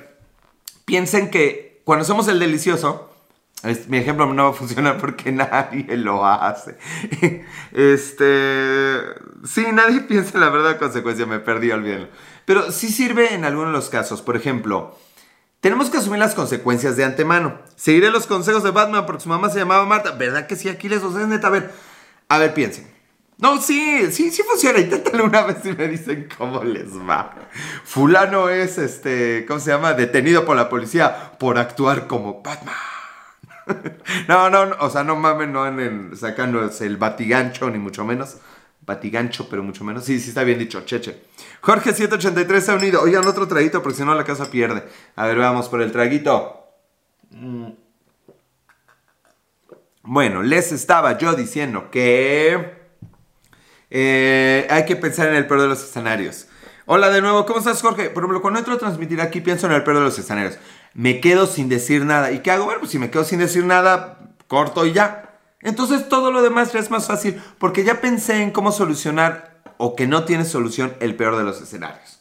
piensen 0.86 1.30
que 1.30 1.82
cuando 1.84 2.06
somos 2.06 2.30
el 2.30 2.40
delicioso, 2.40 3.12
mi 3.90 3.98
ejemplo 3.98 4.32
no 4.34 4.46
va 4.46 4.50
a 4.52 4.54
funcionar 4.54 4.98
porque 4.98 5.32
nadie 5.34 5.98
lo 5.98 6.26
hace. 6.26 6.78
Este. 7.74 9.02
Sí, 9.44 9.66
nadie 9.74 10.00
piensa 10.00 10.36
en 10.36 10.40
la 10.40 10.50
verdad 10.50 10.80
consecuencia, 10.80 11.26
me 11.26 11.40
perdí, 11.40 11.72
olvídenlo. 11.72 12.08
Pero 12.46 12.72
sí 12.72 12.88
sirve 12.94 13.34
en 13.34 13.44
algunos 13.44 13.72
de 13.72 13.78
los 13.78 13.90
casos. 13.90 14.22
Por 14.22 14.38
ejemplo, 14.38 14.96
tenemos 15.66 15.90
que 15.90 15.98
asumir 15.98 16.20
las 16.20 16.36
consecuencias 16.36 16.96
de 16.96 17.04
antemano. 17.04 17.58
Seguiré 17.76 18.12
los 18.12 18.28
consejos 18.28 18.62
de 18.62 18.70
Batman 18.70 19.08
porque 19.08 19.24
su 19.24 19.30
mamá 19.30 19.50
se 19.50 19.58
llamaba 19.58 19.84
Marta. 19.84 20.12
¿Verdad 20.12 20.46
que 20.46 20.56
sí? 20.56 20.70
Aquí 20.70 20.88
les 20.88 21.02
es 21.02 21.28
neta. 21.28 21.48
A 21.48 21.50
ver, 21.50 21.72
a 22.30 22.38
ver, 22.38 22.54
piensen. 22.54 22.88
No, 23.40 23.60
sí, 23.60 24.12
sí, 24.12 24.30
sí 24.30 24.44
funciona. 24.44 24.78
Inténtalo 24.78 25.26
una 25.26 25.42
vez 25.42 25.66
y 25.66 25.74
me 25.74 25.88
dicen 25.88 26.30
cómo 26.38 26.64
les 26.64 26.96
va. 26.96 27.34
Fulano 27.84 28.50
es, 28.50 28.78
este, 28.78 29.44
¿cómo 29.48 29.60
se 29.60 29.72
llama? 29.72 29.94
Detenido 29.94 30.46
por 30.46 30.56
la 30.56 30.70
policía 30.70 31.32
por 31.40 31.58
actuar 31.58 32.06
como 32.06 32.44
Batman. 32.44 32.76
no, 34.28 34.52
no, 34.52 34.76
o 34.82 34.92
sea, 34.92 35.04
no 35.04 35.16
mames, 35.16 35.50
no 35.50 35.66
en 35.66 35.80
el, 35.80 36.16
sacando 36.16 36.62
el 36.80 36.98
batigancho, 36.98 37.72
ni 37.72 37.80
mucho 37.80 38.06
menos. 38.06 38.38
Batigancho, 38.86 39.50
pero 39.50 39.64
mucho 39.64 39.84
menos. 39.84 40.06
Sí, 40.06 40.20
sí 40.20 40.30
está 40.30 40.44
bien 40.44 40.60
dicho, 40.60 40.82
cheche. 40.86 41.24
Jorge 41.62 41.92
783 41.92 42.64
se 42.64 42.72
ha 42.72 42.76
unido. 42.76 43.02
Oigan, 43.02 43.26
otro 43.26 43.48
traguito 43.48 43.82
porque 43.82 43.98
si 43.98 44.06
no 44.06 44.14
la 44.14 44.24
casa 44.24 44.52
pierde. 44.52 44.84
A 45.16 45.26
ver, 45.26 45.38
vamos 45.38 45.70
por 45.70 45.82
el 45.82 45.92
traguito. 45.92 46.68
Mm. 47.32 47.70
Bueno, 50.04 50.44
les 50.44 50.72
estaba 50.72 51.18
yo 51.18 51.34
diciendo 51.34 51.90
que 51.90 52.76
eh, 53.90 54.68
hay 54.70 54.86
que 54.86 54.96
pensar 54.96 55.30
en 55.30 55.36
el 55.36 55.48
peor 55.48 55.62
de 55.62 55.68
los 55.68 55.84
escenarios. 55.84 56.48
Hola 56.86 57.10
de 57.10 57.22
nuevo, 57.22 57.48
¿cómo 57.48 57.58
estás 57.58 57.82
Jorge? 57.82 58.12
Por 58.12 58.22
ejemplo, 58.22 58.44
cuando 58.44 58.60
entro 58.60 58.76
a 58.76 58.78
transmitir 58.78 59.20
aquí 59.20 59.42
pienso 59.42 59.66
en 59.66 59.74
el 59.74 59.84
peor 59.84 59.98
de 59.98 60.04
los 60.04 60.20
escenarios. 60.20 60.60
Me 60.94 61.20
quedo 61.20 61.48
sin 61.48 61.70
decir 61.70 62.06
nada. 62.06 62.32
¿Y 62.32 62.40
qué 62.40 62.52
hago? 62.52 62.66
Bueno, 62.66 62.82
pues 62.82 62.92
si 62.92 63.00
me 63.00 63.10
quedo 63.10 63.24
sin 63.24 63.40
decir 63.40 63.66
nada, 63.66 64.20
corto 64.48 64.86
y 64.86 64.94
ya. 64.94 65.25
Entonces 65.66 66.08
todo 66.08 66.32
lo 66.32 66.44
demás 66.44 66.72
ya 66.72 66.80
es 66.80 66.92
más 66.92 67.08
fácil 67.08 67.42
porque 67.58 67.84
ya 67.84 68.00
pensé 68.00 68.44
en 68.44 68.52
cómo 68.52 68.72
solucionar 68.72 69.62
o 69.78 69.96
que 69.96 70.08
no 70.08 70.24
tiene 70.24 70.46
solución 70.46 70.94
el 71.00 71.16
peor 71.16 71.36
de 71.36 71.44
los 71.44 71.60
escenarios. 71.60 72.20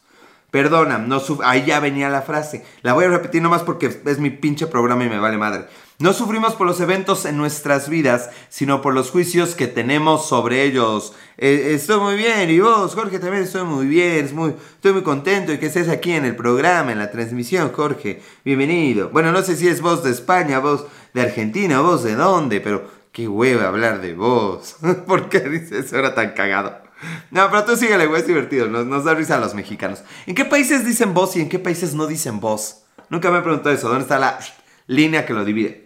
Perdona, 0.50 0.98
no 0.98 1.20
ahí 1.44 1.64
ya 1.66 1.78
venía 1.78 2.08
la 2.08 2.22
frase. 2.22 2.64
La 2.82 2.94
voy 2.94 3.04
a 3.04 3.08
repetir 3.08 3.42
nomás 3.42 3.62
porque 3.62 4.00
es 4.06 4.18
mi 4.18 4.30
pinche 4.30 4.66
programa 4.66 5.04
y 5.04 5.08
me 5.08 5.18
vale 5.18 5.36
madre. 5.36 5.66
No 5.98 6.12
sufrimos 6.12 6.54
por 6.54 6.66
los 6.66 6.80
eventos 6.80 7.24
en 7.24 7.36
nuestras 7.36 7.88
vidas, 7.88 8.30
sino 8.48 8.80
por 8.80 8.94
los 8.94 9.10
juicios 9.10 9.54
que 9.54 9.66
tenemos 9.66 10.26
sobre 10.26 10.62
ellos. 10.62 11.12
Eh, 11.36 11.72
estoy 11.74 12.00
muy 12.00 12.16
bien, 12.16 12.50
y 12.50 12.60
vos, 12.60 12.94
Jorge, 12.94 13.18
también 13.18 13.44
estoy 13.44 13.64
muy 13.64 13.86
bien, 13.86 14.24
estoy 14.26 14.92
muy 14.92 15.02
contento 15.02 15.52
de 15.52 15.58
que 15.58 15.66
estés 15.66 15.88
aquí 15.88 16.12
en 16.12 16.24
el 16.24 16.34
programa, 16.34 16.92
en 16.92 16.98
la 16.98 17.10
transmisión, 17.10 17.72
Jorge. 17.72 18.22
Bienvenido. 18.44 19.10
Bueno, 19.10 19.32
no 19.32 19.42
sé 19.42 19.56
si 19.56 19.68
es 19.68 19.80
vos 19.80 20.02
de 20.02 20.12
España, 20.12 20.60
vos 20.60 20.86
de 21.12 21.22
Argentina, 21.22 21.80
vos 21.80 22.02
de 22.02 22.14
dónde, 22.14 22.60
pero 22.60 23.03
qué 23.14 23.26
hueva 23.26 23.68
hablar 23.68 24.02
de 24.02 24.12
vos. 24.12 24.76
¿Por 25.06 25.30
qué 25.30 25.40
dices 25.40 25.86
eso 25.86 25.98
era 25.98 26.14
tan 26.14 26.32
cagado? 26.32 26.82
No, 27.30 27.48
pero 27.48 27.64
tú 27.64 27.76
síguele, 27.76 28.06
güey, 28.06 28.20
es 28.20 28.26
divertido, 28.26 28.68
nos, 28.68 28.84
nos 28.84 29.04
da 29.04 29.14
risa 29.14 29.36
a 29.36 29.40
los 29.40 29.54
mexicanos. 29.54 30.02
¿En 30.26 30.34
qué 30.34 30.44
países 30.44 30.84
dicen 30.84 31.14
vos 31.14 31.34
y 31.36 31.40
en 31.40 31.48
qué 31.48 31.58
países 31.58 31.94
no 31.94 32.06
dicen 32.06 32.40
vos? 32.40 32.82
Nunca 33.08 33.30
me 33.30 33.38
he 33.38 33.42
preguntado 33.42 33.74
eso, 33.74 33.88
¿dónde 33.88 34.02
está 34.02 34.18
la 34.18 34.38
línea 34.86 35.26
que 35.26 35.34
lo 35.34 35.44
divide. 35.44 35.84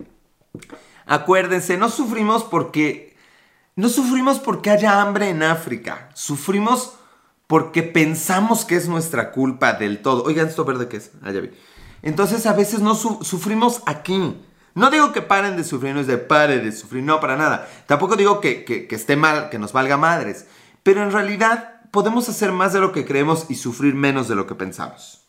Acuérdense, 1.06 1.76
no 1.76 1.88
sufrimos 1.88 2.44
porque 2.44 3.16
no 3.76 3.88
sufrimos 3.88 4.38
porque 4.38 4.70
haya 4.70 5.00
hambre 5.00 5.30
en 5.30 5.42
África. 5.42 6.10
Sufrimos 6.14 6.94
porque 7.46 7.82
pensamos 7.82 8.64
que 8.64 8.76
es 8.76 8.88
nuestra 8.88 9.32
culpa 9.32 9.72
del 9.72 10.02
todo. 10.02 10.24
Oigan, 10.24 10.48
esto 10.48 10.64
verde 10.64 10.88
qué 10.88 10.98
es. 10.98 11.12
Ah, 11.22 11.30
ya 11.30 11.40
vi. 11.40 11.50
Entonces 12.02 12.46
a 12.46 12.52
veces 12.52 12.80
no 12.80 12.94
sufrimos 12.94 13.82
aquí. 13.86 14.36
No 14.78 14.90
digo 14.90 15.12
que 15.12 15.22
paren 15.22 15.56
de 15.56 15.64
sufrir, 15.64 15.94
no 15.94 16.00
es 16.00 16.06
de 16.06 16.18
pare 16.18 16.60
de 16.60 16.72
sufrir, 16.72 17.02
no, 17.02 17.20
para 17.20 17.36
nada. 17.36 17.68
Tampoco 17.86 18.16
digo 18.16 18.40
que, 18.40 18.64
que 18.64 18.94
esté 18.94 19.16
mal, 19.16 19.50
que 19.50 19.58
nos 19.58 19.72
valga 19.72 19.96
madres. 19.96 20.46
Pero 20.82 21.02
en 21.02 21.12
realidad 21.12 21.82
podemos 21.90 22.28
hacer 22.28 22.52
más 22.52 22.72
de 22.72 22.80
lo 22.80 22.92
que 22.92 23.04
creemos 23.04 23.46
y 23.48 23.56
sufrir 23.56 23.94
menos 23.94 24.28
de 24.28 24.34
lo 24.34 24.46
que 24.46 24.54
pensamos. 24.54 25.24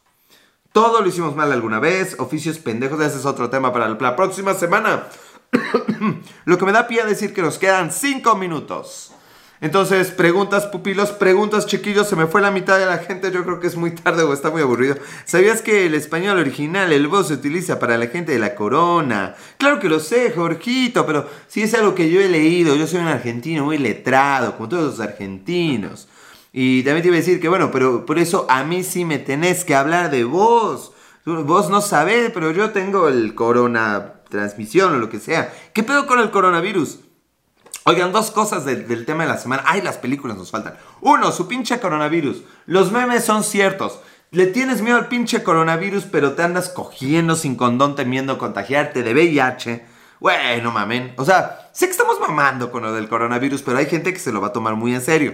Todo 0.71 1.01
lo 1.01 1.07
hicimos 1.07 1.35
mal 1.35 1.51
alguna 1.51 1.79
vez, 1.79 2.15
oficios 2.19 2.59
pendejos, 2.59 3.01
ese 3.01 3.17
es 3.17 3.25
otro 3.25 3.49
tema 3.49 3.73
para 3.73 3.89
la 3.89 4.15
próxima 4.15 4.53
semana. 4.53 5.07
lo 6.45 6.57
que 6.57 6.65
me 6.65 6.71
da 6.71 6.87
pie 6.87 7.01
a 7.01 7.05
decir 7.05 7.33
que 7.33 7.41
nos 7.41 7.57
quedan 7.57 7.91
5 7.91 8.35
minutos. 8.35 9.13
Entonces, 9.61 10.11
preguntas, 10.11 10.67
pupilos, 10.67 11.11
preguntas, 11.11 11.65
chiquillos. 11.65 12.07
Se 12.07 12.15
me 12.15 12.27
fue 12.27 12.41
la 12.41 12.51
mitad 12.51 12.79
de 12.79 12.85
la 12.85 12.99
gente. 12.99 13.31
Yo 13.31 13.43
creo 13.43 13.59
que 13.59 13.67
es 13.67 13.75
muy 13.75 13.91
tarde 13.91 14.23
o 14.23 14.33
está 14.33 14.49
muy 14.49 14.61
aburrido. 14.61 14.95
¿Sabías 15.25 15.61
que 15.61 15.85
el 15.85 15.95
español 15.95 16.39
original, 16.39 16.93
el 16.93 17.07
voz, 17.07 17.27
se 17.27 17.33
utiliza 17.33 17.77
para 17.77 17.97
la 17.97 18.07
gente 18.07 18.31
de 18.31 18.39
la 18.39 18.55
corona? 18.55 19.35
Claro 19.57 19.79
que 19.79 19.89
lo 19.89 19.99
sé, 19.99 20.31
Jorgito, 20.31 21.05
pero 21.05 21.27
sí 21.47 21.63
es 21.63 21.73
algo 21.73 21.93
que 21.93 22.09
yo 22.09 22.21
he 22.21 22.29
leído. 22.29 22.75
Yo 22.75 22.87
soy 22.87 23.01
un 23.01 23.07
argentino 23.07 23.65
muy 23.65 23.77
letrado, 23.77 24.55
como 24.55 24.69
todos 24.69 24.97
los 24.97 24.99
argentinos. 25.01 26.07
Y 26.53 26.83
también 26.83 27.03
te 27.03 27.09
iba 27.09 27.17
a 27.17 27.19
decir 27.19 27.41
que, 27.41 27.49
bueno, 27.49 27.69
pero 27.69 28.05
por 28.05 28.17
eso 28.17 28.47
a 28.49 28.63
mí 28.63 28.83
sí 28.83 29.03
me 29.03 29.19
tenés 29.19 29.65
que 29.65 29.75
hablar 29.75 30.09
de 30.09 30.23
vos. 30.23 30.93
Vos 31.25 31.69
no 31.69 31.81
sabés, 31.81 32.31
pero 32.33 32.51
yo 32.51 32.71
tengo 32.71 33.09
el 33.09 33.35
corona 33.35 34.13
transmisión 34.29 34.95
o 34.95 34.97
lo 34.99 35.09
que 35.09 35.19
sea. 35.19 35.53
¿Qué 35.73 35.83
pedo 35.83 36.07
con 36.07 36.19
el 36.19 36.31
coronavirus? 36.31 36.99
Oigan, 37.85 38.11
dos 38.11 38.29
cosas 38.31 38.65
del, 38.65 39.05
tema 39.05 39.23
de 39.23 39.29
la 39.29 39.37
semana. 39.37 39.63
Ay, 39.65 39.81
las 39.81 39.97
películas 39.97 40.37
nos 40.37 40.51
faltan. 40.51 40.75
Uno, 41.01 41.31
su 41.31 41.47
pinche 41.47 41.79
coronavirus. 41.79 42.43
Los 42.65 42.91
memes 42.91 43.23
son 43.23 43.43
ciertos. 43.43 43.99
Le 44.31 44.47
tienes 44.47 44.81
miedo 44.81 44.97
al 44.97 45.07
pinche 45.07 45.43
coronavirus, 45.43 46.03
pero 46.03 46.33
te 46.33 46.43
andas 46.43 46.69
cogiendo 46.69 47.35
sin 47.35 47.55
condón 47.55 47.95
temiendo 47.95 48.37
contagiarte 48.37 49.01
de 49.01 49.13
VIH. 49.13 49.85
Bueno, 50.19 50.71
mamen. 50.71 51.13
O 51.17 51.25
sea, 51.25 51.69
sé 51.71 51.85
que 51.85 51.91
estamos 51.91 52.19
mamando 52.19 52.71
con 52.71 52.83
lo 52.83 52.93
del 52.93 53.07
coronavirus, 53.07 53.61
pero 53.61 53.77
hay 53.77 53.85
gente 53.85 54.13
que 54.13 54.19
se 54.19 54.31
lo 54.31 54.41
va 54.41 54.47
a 54.47 54.53
tomar 54.53 54.75
muy 54.75 54.93
en 54.93 55.01
serio. 55.01 55.33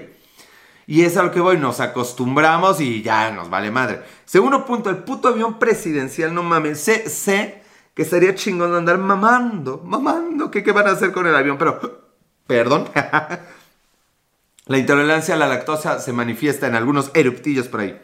Y 0.88 1.02
es 1.02 1.18
a 1.18 1.24
lo 1.24 1.32
que 1.32 1.40
voy, 1.40 1.58
nos 1.58 1.80
acostumbramos 1.80 2.80
y 2.80 3.02
ya 3.02 3.32
nos 3.32 3.50
vale 3.50 3.72
madre. 3.72 4.04
Segundo 4.26 4.66
punto, 4.66 4.92
el 4.92 5.00
puto 5.00 5.30
avión 5.30 5.58
presidencial, 5.58 6.34
no 6.34 6.44
mames. 6.44 6.80
Sé, 6.80 7.10
sé 7.10 7.64
que 7.96 8.06
sería 8.06 8.36
chingón 8.36 8.76
andar 8.76 9.00
mamando, 9.00 9.82
mamando. 9.84 10.52
¿Qué, 10.52 10.64
qué 10.64 10.72
van 10.72 10.88
a 10.88 10.92
hacer 10.92 11.12
con 11.12 11.26
el 11.26 11.36
avión? 11.36 11.58
Pero 11.58 12.05
Perdón. 12.48 12.90
la 14.68 14.78
intolerancia 14.78 15.36
a 15.36 15.38
la 15.38 15.48
lactosa 15.48 16.00
se 16.00 16.14
manifiesta 16.14 16.68
en 16.68 16.76
algunos 16.76 17.12
eruptillos 17.14 17.68
por 17.68 17.82
ahí. 17.82 18.00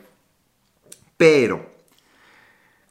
Pero, 1.17 1.71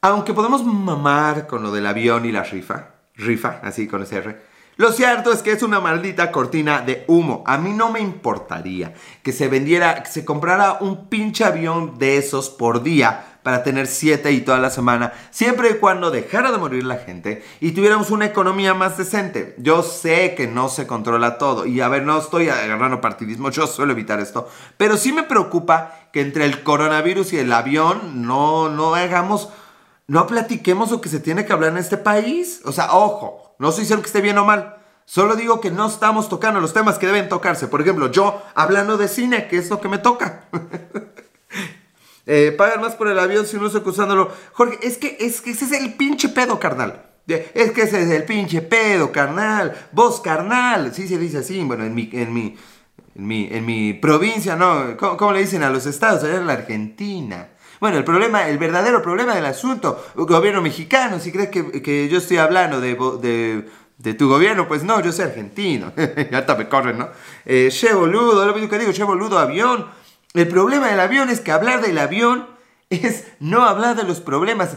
aunque 0.01 0.35
podemos 0.35 0.65
mamar 0.65 1.47
con 1.47 1.63
lo 1.63 1.73
del 1.73 1.87
avión 1.87 2.25
y 2.25 2.33
la 2.33 2.45
rifa, 2.45 2.95
rifa, 3.17 3.61
así 3.63 3.89
con 3.89 4.03
ese 4.03 4.19
R, 4.19 4.51
lo 4.77 4.93
cierto 4.93 5.31
es 5.31 5.43
que 5.43 5.53
es 5.53 5.63
una 5.63 5.79
maldita 5.79 6.33
cortina 6.33 6.81
de 6.81 7.05
humo. 7.07 7.45
A 7.47 7.59
mí 7.59 7.73
no 7.75 7.93
me 7.93 8.01
importaría 8.01 8.95
que 9.23 9.31
se 9.31 9.49
vendiera, 9.49 10.03
que 10.03 10.11
se 10.11 10.25
comprara 10.25 10.79
un 10.81 11.09
pinche 11.09 11.45
avión 11.45 11.99
de 11.99 12.17
esos 12.17 12.49
por 12.49 12.83
día 12.83 13.30
para 13.42 13.62
tener 13.62 13.87
siete 13.87 14.33
y 14.33 14.42
toda 14.42 14.59
la 14.59 14.70
semana, 14.70 15.12
siempre 15.31 15.70
y 15.70 15.74
cuando 15.79 16.11
dejara 16.11 16.53
de 16.53 16.59
morir 16.59 16.85
la 16.85 16.96
gente 16.96 17.44
y 17.61 17.72
tuviéramos 17.72 18.11
una 18.11 18.26
economía 18.26 18.74
más 18.74 18.98
decente. 18.98 19.55
Yo 19.59 19.83
sé 19.83 20.35
que 20.35 20.46
no 20.46 20.68
se 20.68 20.87
controla 20.87 21.38
todo 21.38 21.66
y 21.66 21.81
a 21.81 21.88
ver, 21.88 22.03
no 22.03 22.18
estoy 22.18 22.48
agarrando 22.48 23.00
partidismo, 23.00 23.50
yo 23.50 23.66
suelo 23.66 23.92
evitar 23.92 24.20
esto, 24.20 24.48
pero 24.76 24.96
sí 24.96 25.12
me 25.12 25.22
preocupa 25.22 25.94
que 26.12 26.20
entre 26.20 26.44
el 26.44 26.62
coronavirus 26.62 27.33
y 27.33 27.38
el 27.38 27.53
avión 27.53 28.26
no, 28.26 28.68
no 28.68 28.94
hagamos, 28.94 29.48
no 30.07 30.26
platiquemos 30.26 30.90
lo 30.90 31.00
que 31.00 31.09
se 31.09 31.20
tiene 31.20 31.46
que 31.46 31.53
hablar 31.53 31.72
en 31.72 31.79
este 31.79 31.96
país. 31.96 32.61
O 32.64 32.72
sea, 32.72 32.92
ojo, 32.92 33.55
no 33.59 33.68
estoy 33.68 33.83
diciendo 33.83 34.03
que 34.03 34.09
esté 34.09 34.20
bien 34.20 34.38
o 34.38 34.44
mal. 34.44 34.76
Solo 35.05 35.35
digo 35.35 35.61
que 35.61 35.70
no 35.70 35.87
estamos 35.87 36.29
tocando 36.29 36.61
los 36.61 36.72
temas 36.72 36.98
que 36.98 37.07
deben 37.07 37.29
tocarse. 37.29 37.66
Por 37.66 37.81
ejemplo, 37.81 38.11
yo 38.11 38.42
hablando 38.55 38.96
de 38.96 39.09
cine, 39.09 39.48
que 39.48 39.59
es 39.59 39.70
lo 39.70 39.81
que 39.81 39.88
me 39.88 39.98
toca. 39.98 40.44
Eh, 42.27 42.55
pagan 42.57 42.81
más 42.81 42.95
por 42.95 43.09
el 43.09 43.19
avión 43.19 43.47
si 43.47 43.57
no 43.57 43.67
estoy 43.67 43.81
acusándolo. 43.81 44.31
Jorge, 44.53 44.79
es 44.83 44.99
que, 44.99 45.17
es 45.21 45.41
que 45.41 45.51
ese 45.51 45.65
es 45.65 45.73
el 45.73 45.95
pinche 45.95 46.29
pedo, 46.29 46.59
carnal. 46.59 47.07
Es 47.27 47.71
que 47.73 47.83
ese 47.83 48.03
es 48.03 48.11
el 48.11 48.25
pinche 48.25 48.63
pedo, 48.63 49.13
carnal. 49.13 49.89
Vos, 49.93 50.21
carnal. 50.21 50.93
Sí 50.95 51.07
se 51.07 51.19
dice 51.19 51.39
así. 51.39 51.63
Bueno, 51.63 51.85
en 51.85 51.95
mi, 51.95 52.11
en 52.13 52.33
mi, 52.33 52.57
en 53.15 53.27
mi, 53.27 53.49
en 53.51 53.67
mi 53.67 53.95
provincia, 53.95 54.57
¿no? 54.57 54.97
¿Cómo, 54.97 55.33
le 55.33 55.41
dicen 55.41 55.63
a 55.63 55.71
los 55.71 55.87
estados? 55.87 56.25
Allá 56.25 56.41
la 56.41 56.55
Argentina. 56.55 57.49
Bueno, 57.81 57.97
el 57.97 58.05
problema, 58.05 58.49
el 58.49 58.59
verdadero 58.59 59.01
problema 59.01 59.35
del 59.35 59.47
asunto, 59.47 60.05
gobierno 60.15 60.61
mexicano, 60.61 61.19
si 61.19 61.33
crees 61.33 61.49
que, 61.49 62.09
yo 62.11 62.19
estoy 62.19 62.37
hablando 62.37 62.79
de, 62.79 63.65
de, 63.97 64.15
tu 64.15 64.29
gobierno, 64.29 64.69
pues 64.69 64.83
no, 64.85 65.01
yo 65.01 65.13
soy 65.13 65.25
argentino. 65.25 65.93
ya 66.31 66.39
hasta 66.39 66.57
me 66.57 66.69
corren, 66.69 66.99
¿no? 66.99 67.09
Eh, 67.47 67.69
che 67.71 67.95
boludo, 67.95 68.45
lo 68.45 68.53
mismo 68.53 68.69
que 68.69 68.79
digo, 68.79 68.93
che 68.93 69.03
boludo, 69.03 69.39
avión. 69.39 69.87
El 70.35 70.47
problema 70.49 70.88
del 70.88 71.01
avión 71.01 71.29
es 71.29 71.40
que 71.40 71.53
hablar 71.53 71.81
del 71.81 71.99
avión 71.99 72.49
es 72.88 73.25
no 73.40 73.64
hablar 73.64 73.97
de 73.97 74.05
los 74.05 74.21
problemas. 74.21 74.77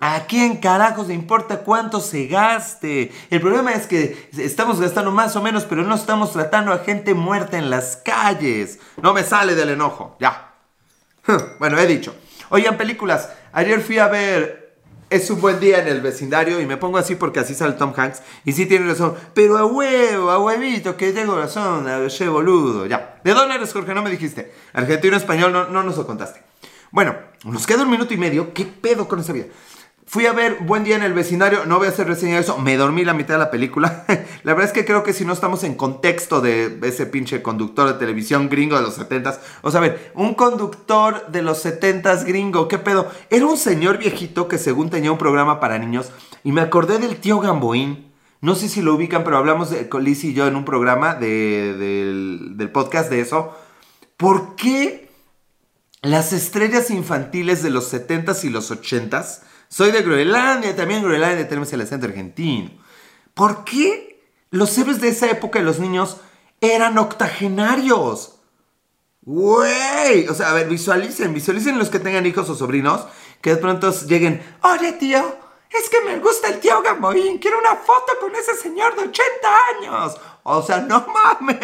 ¿A 0.00 0.26
quién 0.26 0.56
carajos 0.56 1.08
le 1.08 1.14
importa 1.14 1.60
cuánto 1.60 2.00
se 2.00 2.26
gaste? 2.26 3.12
El 3.30 3.40
problema 3.40 3.72
es 3.72 3.86
que 3.86 4.28
estamos 4.36 4.80
gastando 4.80 5.12
más 5.12 5.36
o 5.36 5.42
menos, 5.42 5.64
pero 5.64 5.82
no 5.82 5.94
estamos 5.94 6.32
tratando 6.32 6.72
a 6.72 6.78
gente 6.78 7.14
muerta 7.14 7.56
en 7.56 7.70
las 7.70 7.96
calles. 7.96 8.80
No 9.00 9.14
me 9.14 9.22
sale 9.22 9.54
del 9.54 9.70
enojo, 9.70 10.16
ya. 10.20 10.54
Bueno, 11.58 11.78
he 11.78 11.86
dicho. 11.86 12.14
Oigan, 12.50 12.76
películas. 12.76 13.30
Ayer 13.52 13.80
fui 13.80 13.98
a 13.98 14.08
ver 14.08 14.63
es 15.14 15.30
un 15.30 15.40
buen 15.40 15.60
día 15.60 15.78
en 15.78 15.86
el 15.86 16.00
vecindario 16.00 16.60
y 16.60 16.66
me 16.66 16.76
pongo 16.76 16.98
así 16.98 17.14
porque 17.14 17.38
así 17.38 17.54
sale 17.54 17.74
Tom 17.74 17.92
Hanks 17.96 18.20
y 18.44 18.52
sí 18.52 18.66
tiene 18.66 18.86
razón, 18.88 19.14
pero 19.32 19.56
a 19.56 19.64
huevo, 19.64 20.30
a 20.32 20.40
huevito, 20.40 20.96
que 20.96 21.12
tengo 21.12 21.36
razón, 21.36 21.86
a 21.86 22.04
che 22.08 22.28
boludo, 22.28 22.86
ya. 22.86 23.20
¿De 23.22 23.32
dónde 23.32 23.54
eres, 23.54 23.72
Jorge? 23.72 23.94
No 23.94 24.02
me 24.02 24.10
dijiste. 24.10 24.52
Argentino, 24.72 25.16
español, 25.16 25.52
no, 25.52 25.68
no 25.68 25.84
nos 25.84 25.96
lo 25.96 26.04
contaste. 26.04 26.42
Bueno, 26.90 27.14
nos 27.44 27.64
queda 27.64 27.84
un 27.84 27.90
minuto 27.90 28.12
y 28.12 28.16
medio. 28.16 28.52
¿Qué 28.52 28.64
pedo 28.64 29.06
con 29.06 29.20
esa 29.20 29.32
vida? 29.32 29.46
Fui 30.06 30.26
a 30.26 30.32
ver 30.32 30.58
Buen 30.60 30.84
Día 30.84 30.96
en 30.96 31.02
el 31.02 31.14
Vecindario, 31.14 31.64
no 31.64 31.78
voy 31.78 31.86
a 31.86 31.90
hacer 31.90 32.06
reseña 32.06 32.34
de 32.34 32.42
eso, 32.42 32.58
me 32.58 32.76
dormí 32.76 33.04
la 33.04 33.14
mitad 33.14 33.34
de 33.34 33.38
la 33.38 33.50
película. 33.50 34.04
la 34.44 34.52
verdad 34.52 34.66
es 34.66 34.72
que 34.72 34.84
creo 34.84 35.02
que 35.02 35.14
si 35.14 35.24
no 35.24 35.32
estamos 35.32 35.64
en 35.64 35.74
contexto 35.74 36.40
de 36.42 36.78
ese 36.82 37.06
pinche 37.06 37.42
conductor 37.42 37.88
de 37.88 37.94
televisión 37.94 38.50
gringo 38.50 38.76
de 38.76 38.82
los 38.82 38.98
70s, 38.98 39.38
o 39.62 39.70
sea, 39.70 39.78
a 39.78 39.82
ver, 39.82 40.12
un 40.14 40.34
conductor 40.34 41.26
de 41.28 41.42
los 41.42 41.64
70s 41.64 42.24
gringo, 42.26 42.68
¿qué 42.68 42.78
pedo? 42.78 43.10
Era 43.30 43.46
un 43.46 43.56
señor 43.56 43.98
viejito 43.98 44.46
que 44.46 44.58
según 44.58 44.90
tenía 44.90 45.10
un 45.10 45.18
programa 45.18 45.58
para 45.58 45.78
niños 45.78 46.10
y 46.44 46.52
me 46.52 46.60
acordé 46.60 46.98
del 46.98 47.16
tío 47.16 47.40
Gamboín. 47.40 48.12
No 48.42 48.54
sé 48.54 48.68
si 48.68 48.82
lo 48.82 48.94
ubican, 48.94 49.24
pero 49.24 49.38
hablamos 49.38 49.70
de, 49.70 49.88
con 49.88 50.04
Liz 50.04 50.22
y 50.22 50.34
yo 50.34 50.46
en 50.46 50.54
un 50.54 50.66
programa 50.66 51.14
del, 51.14 52.58
del 52.58 52.70
podcast 52.70 53.08
de 53.08 53.20
eso. 53.20 53.56
¿Por 54.18 54.54
qué 54.54 55.08
las 56.02 56.34
estrellas 56.34 56.90
infantiles 56.90 57.62
de 57.62 57.70
los 57.70 57.92
70s 57.92 58.44
y 58.44 58.50
los 58.50 58.70
80s 58.70 59.40
soy 59.74 59.90
de 59.90 60.02
Groenlandia, 60.02 60.76
también 60.76 61.00
en 61.00 61.06
Groenlandia 61.06 61.48
tenemos 61.48 61.72
el 61.72 61.80
acento 61.80 62.06
argentino. 62.06 62.70
¿Por 63.34 63.64
qué 63.64 64.24
los 64.50 64.78
héroes 64.78 65.00
de 65.00 65.08
esa 65.08 65.28
época 65.28 65.58
de 65.58 65.64
los 65.64 65.80
niños 65.80 66.18
eran 66.60 66.96
octogenarios? 66.96 68.36
Güey, 69.22 70.28
o 70.28 70.34
sea, 70.34 70.50
a 70.50 70.54
ver, 70.54 70.68
visualicen, 70.68 71.34
visualicen 71.34 71.76
los 71.76 71.90
que 71.90 71.98
tengan 71.98 72.24
hijos 72.24 72.48
o 72.50 72.54
sobrinos 72.54 73.04
que 73.40 73.50
de 73.50 73.56
pronto 73.56 73.92
lleguen, 74.06 74.46
oye 74.62 74.92
tío, 74.92 75.38
es 75.68 75.88
que 75.88 76.02
me 76.02 76.20
gusta 76.20 76.50
el 76.50 76.60
tío 76.60 76.80
Gamboín, 76.80 77.38
quiero 77.38 77.58
una 77.58 77.74
foto 77.74 78.12
con 78.20 78.32
ese 78.36 78.54
señor 78.54 78.94
de 78.94 79.08
80 79.08 79.22
años. 79.76 80.20
O 80.44 80.62
sea, 80.62 80.82
no 80.82 81.04
mames. 81.40 81.58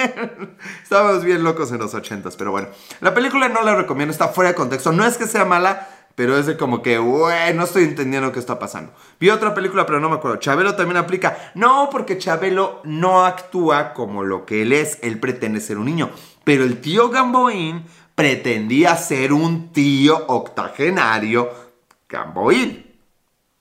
Estábamos 0.83 1.23
bien 1.23 1.45
locos 1.45 1.71
en 1.71 1.79
los 1.79 1.95
80s, 1.95 2.35
pero 2.37 2.51
bueno. 2.51 2.71
La 3.01 3.15
película 3.15 3.49
no 3.49 3.63
la 3.63 3.77
recomiendo, 3.77 4.11
está 4.11 4.27
fuera 4.29 4.51
de 4.51 4.57
contexto. 4.57 4.91
No 4.91 5.07
es 5.07 5.17
que 5.17 5.29
sea 5.29 5.45
mala, 5.45 5.89
pero 6.21 6.37
es 6.37 6.45
de 6.45 6.59
como 6.59 6.83
que, 6.83 6.99
güey, 6.99 7.55
no 7.55 7.65
estoy 7.65 7.85
entendiendo 7.85 8.31
qué 8.31 8.41
está 8.41 8.59
pasando. 8.59 8.93
Vi 9.19 9.31
otra 9.31 9.55
película, 9.55 9.87
pero 9.87 10.01
no 10.01 10.11
me 10.11 10.17
acuerdo. 10.17 10.37
Chabelo 10.37 10.77
también 10.77 10.99
aplica. 10.99 11.53
No, 11.55 11.89
porque 11.91 12.19
Chabelo 12.19 12.83
no 12.85 13.25
actúa 13.25 13.95
como 13.95 14.23
lo 14.23 14.45
que 14.45 14.61
él 14.61 14.75
es. 14.75 14.99
Él 15.01 15.19
pretende 15.19 15.63
ser 15.63 15.79
un 15.79 15.87
niño. 15.87 16.11
Pero 16.45 16.65
el 16.65 16.83
tío 16.83 17.09
Gamboín 17.09 17.87
pretendía 18.15 18.97
ser 18.97 19.33
un 19.33 19.73
tío 19.73 20.27
octogenario 20.27 21.49
Gamboín. 22.07 22.99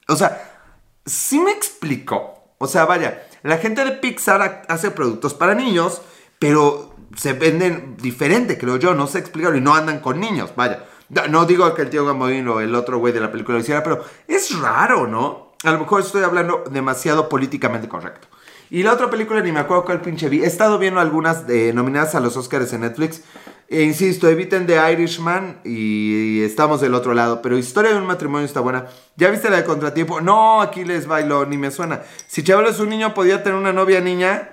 O 0.10 0.18
sea, 0.18 0.60
sí 1.06 1.40
me 1.40 1.52
explicó. 1.52 2.44
O 2.58 2.68
sea, 2.68 2.84
vaya, 2.84 3.26
la 3.42 3.58
gente 3.60 3.86
de 3.86 3.94
Pixar 3.94 4.64
hace 4.68 4.92
productos 4.92 5.34
para 5.34 5.56
niños, 5.56 6.02
pero 6.40 6.94
se 7.16 7.32
venden 7.32 7.96
diferente, 7.96 8.58
creo 8.58 8.76
yo. 8.76 8.94
No 8.96 9.08
sé 9.08 9.20
explicarlo 9.20 9.58
y 9.58 9.62
no 9.62 9.76
andan 9.76 10.02
con 10.02 10.20
niños, 10.20 10.52
vaya. 10.58 10.89
No 11.10 11.46
digo 11.46 11.74
que 11.74 11.82
el 11.82 11.90
tío 11.90 12.06
Gamboín 12.06 12.48
o 12.48 12.60
el 12.60 12.76
otro 12.76 13.00
güey 13.00 13.12
de 13.12 13.20
la 13.20 13.32
película 13.32 13.58
lo 13.58 13.64
hiciera, 13.64 13.84
pero 13.84 14.04
es 14.28 14.60
raro, 14.60 15.08
¿no? 15.08 15.54
A 15.64 15.72
lo 15.72 15.80
mejor 15.80 16.02
estoy 16.02 16.24
hablando 16.24 16.64
demasiado 16.72 17.28
políticamente 17.28 17.88
correcto. 17.88 18.28
Y 18.70 18.84
la 18.84 18.94
otra 18.94 19.10
película 19.10 19.42
ni 19.42 19.52
me 19.52 19.60
acuerdo 19.60 19.84
cuál 19.84 20.02
pinche 20.02 20.30
vi. 20.30 20.44
He 20.44 20.46
estado 20.46 20.78
viendo 20.78 21.00
algunas 21.00 21.46
nominadas 21.74 22.14
a 22.14 22.20
los 22.20 22.38
Oscars 22.38 22.72
en 22.74 22.82
Netflix. 22.82 23.24
E 23.68 23.84
insisto, 23.84 24.28
eviten 24.28 24.66
The 24.66 24.92
Irishman 24.94 25.62
y, 25.64 26.42
estamos 26.42 26.82
del 26.82 26.94
otro 26.94 27.14
lado. 27.14 27.42
Pero 27.42 27.58
Historia 27.58 27.92
de 27.92 27.98
un 27.98 28.06
matrimonio 28.06 28.46
está 28.46 28.60
buena. 28.60 28.86
¿Ya 29.16 29.30
viste 29.30 29.50
la 29.50 29.58
de 29.58 29.64
Contratiempo? 29.64 30.22
No, 30.22 30.62
aquí 30.62 30.86
les 30.86 31.08
bailo, 31.08 31.46
ni 31.46 31.58
me 31.58 31.72
suena. 31.72 32.02
Si 32.28 32.44
Chabelo 32.44 32.70
es 32.70 32.80
un 32.80 32.90
niño, 32.90 33.14
podía 33.14 33.44
tener 33.44 33.58
una 33.58 33.74
novia 33.74 34.02
niña. 34.02 34.50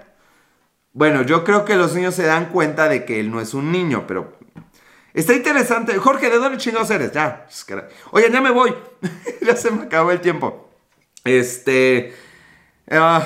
Bueno, 0.93 1.23
yo 1.23 1.45
creo 1.45 1.67
que 1.67 1.77
los 1.77 1.95
niños 1.95 2.15
se 2.15 2.25
dan 2.25 2.47
cuenta 2.47 2.89
de 2.89 3.05
que 3.05 3.21
él 3.21 3.31
no 3.31 3.41
es 3.41 3.53
un 3.53 3.71
niño, 3.71 4.05
pero 4.07 4.36
Está 5.17 5.33
interesante. 5.33 5.97
Jorge, 5.97 6.29
¿de 6.29 6.37
dónde 6.37 6.59
chingados 6.59 6.91
eres? 6.91 7.11
Ya. 7.11 7.47
Oye, 8.11 8.31
ya 8.31 8.41
me 8.43 8.51
voy. 8.51 8.75
ya 9.41 9.57
se 9.57 9.71
me 9.71 9.85
acabó 9.85 10.11
el 10.11 10.21
tiempo. 10.21 10.69
Este. 11.25 12.15
Ah, 12.91 13.25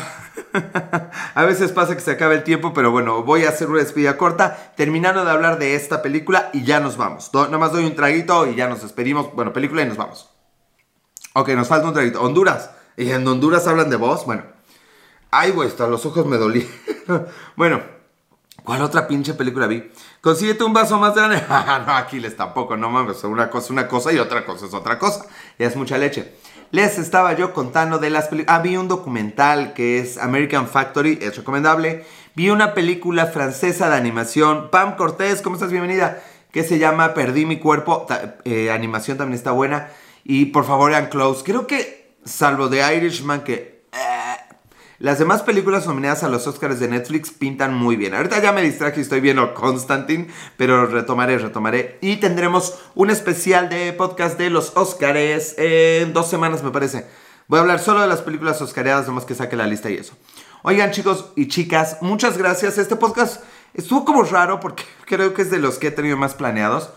a 1.34 1.44
veces 1.44 1.72
pasa 1.72 1.96
que 1.96 2.00
se 2.00 2.12
acaba 2.12 2.34
el 2.34 2.44
tiempo, 2.44 2.72
pero 2.72 2.92
bueno, 2.92 3.24
voy 3.24 3.44
a 3.44 3.48
hacer 3.48 3.68
una 3.68 3.80
despedida 3.80 4.16
corta, 4.16 4.72
terminando 4.76 5.24
de 5.24 5.32
hablar 5.32 5.58
de 5.58 5.74
esta 5.74 6.00
película 6.00 6.50
y 6.52 6.62
ya 6.62 6.78
nos 6.78 6.96
vamos. 6.96 7.30
nada 7.34 7.58
más 7.58 7.72
doy 7.72 7.84
un 7.84 7.96
traguito 7.96 8.46
y 8.46 8.54
ya 8.54 8.68
nos 8.68 8.82
despedimos. 8.82 9.34
Bueno, 9.34 9.52
película 9.52 9.82
y 9.82 9.86
nos 9.86 9.96
vamos. 9.96 10.30
Ok, 11.32 11.48
nos 11.50 11.66
falta 11.66 11.88
un 11.88 11.94
traguito. 11.94 12.22
Honduras. 12.22 12.70
Y 12.96 13.10
en 13.10 13.26
Honduras 13.26 13.66
hablan 13.66 13.90
de 13.90 13.96
vos. 13.96 14.26
Bueno. 14.26 14.44
Ay, 15.32 15.50
güey, 15.50 15.68
hasta 15.68 15.88
los 15.88 16.06
ojos 16.06 16.24
me 16.24 16.36
dolí. 16.36 16.70
bueno, 17.56 17.82
¿cuál 18.64 18.82
otra 18.82 19.06
pinche 19.06 19.34
película 19.34 19.66
vi? 19.66 19.90
Consíguete 20.20 20.64
un 20.64 20.72
vaso 20.72 20.98
más 20.98 21.14
grande. 21.14 21.42
no, 21.48 21.92
Aquiles 21.94 22.36
tampoco, 22.36 22.76
no 22.76 22.90
mames. 22.90 23.22
Una 23.24 23.50
cosa 23.50 23.66
es 23.66 23.70
una 23.70 23.88
cosa 23.88 24.12
y 24.12 24.18
otra 24.18 24.44
cosa 24.44 24.66
es 24.66 24.74
otra 24.74 24.98
cosa. 24.98 25.26
Ya 25.58 25.66
es 25.66 25.76
mucha 25.76 25.98
leche. 25.98 26.34
Les 26.70 26.98
estaba 26.98 27.34
yo 27.34 27.52
contando 27.52 27.98
de 27.98 28.10
las 28.10 28.28
películas. 28.28 28.58
Ah, 28.58 28.62
vi 28.62 28.76
un 28.76 28.88
documental 28.88 29.72
que 29.72 29.98
es 29.98 30.18
American 30.18 30.68
Factory, 30.68 31.18
es 31.20 31.36
recomendable. 31.36 32.04
Vi 32.36 32.50
una 32.50 32.74
película 32.74 33.26
francesa 33.26 33.88
de 33.90 33.96
animación. 33.96 34.70
Pam 34.70 34.96
Cortés, 34.96 35.42
¿cómo 35.42 35.56
estás? 35.56 35.70
Bienvenida. 35.70 36.22
Que 36.52 36.62
se 36.62 36.78
llama 36.78 37.12
Perdí 37.12 37.44
mi 37.44 37.58
cuerpo. 37.58 38.06
Eh, 38.44 38.70
animación 38.70 39.18
también 39.18 39.36
está 39.36 39.50
buena. 39.50 39.88
Y 40.24 40.46
por 40.46 40.64
favor, 40.64 40.90
vean 40.90 41.08
Close. 41.08 41.44
Creo 41.44 41.66
que, 41.66 42.14
salvo 42.24 42.68
de 42.68 42.96
Irishman, 42.96 43.42
que 43.42 43.69
las 45.00 45.18
demás 45.18 45.40
películas 45.40 45.86
nominadas 45.86 46.24
a 46.24 46.28
los 46.28 46.46
Oscars 46.46 46.78
de 46.78 46.86
Netflix 46.86 47.30
pintan 47.30 47.72
muy 47.72 47.96
bien. 47.96 48.14
Ahorita 48.14 48.38
ya 48.42 48.52
me 48.52 48.60
distraje 48.60 49.00
y 49.00 49.02
estoy 49.02 49.22
viendo 49.22 49.54
Constantine, 49.54 50.28
pero 50.58 50.84
retomaré, 50.84 51.38
retomaré. 51.38 51.96
Y 52.02 52.16
tendremos 52.16 52.78
un 52.94 53.08
especial 53.08 53.70
de 53.70 53.94
podcast 53.94 54.36
de 54.36 54.50
los 54.50 54.76
Oscars 54.76 55.54
en 55.56 56.12
dos 56.12 56.28
semanas, 56.28 56.62
me 56.62 56.70
parece. 56.70 57.06
Voy 57.48 57.56
a 57.56 57.62
hablar 57.62 57.78
solo 57.78 58.02
de 58.02 58.08
las 58.08 58.20
películas 58.20 58.60
oscareadas, 58.60 59.06
nomás 59.06 59.24
que 59.24 59.34
saque 59.34 59.56
la 59.56 59.66
lista 59.66 59.88
y 59.88 59.94
eso. 59.94 60.12
Oigan, 60.64 60.90
chicos 60.90 61.32
y 61.34 61.48
chicas, 61.48 61.96
muchas 62.02 62.36
gracias. 62.36 62.76
Este 62.76 62.94
podcast 62.94 63.42
estuvo 63.72 64.04
como 64.04 64.22
raro 64.24 64.60
porque 64.60 64.84
creo 65.06 65.32
que 65.32 65.40
es 65.40 65.50
de 65.50 65.60
los 65.60 65.78
que 65.78 65.86
he 65.86 65.92
tenido 65.92 66.18
más 66.18 66.34
planeados. 66.34 66.90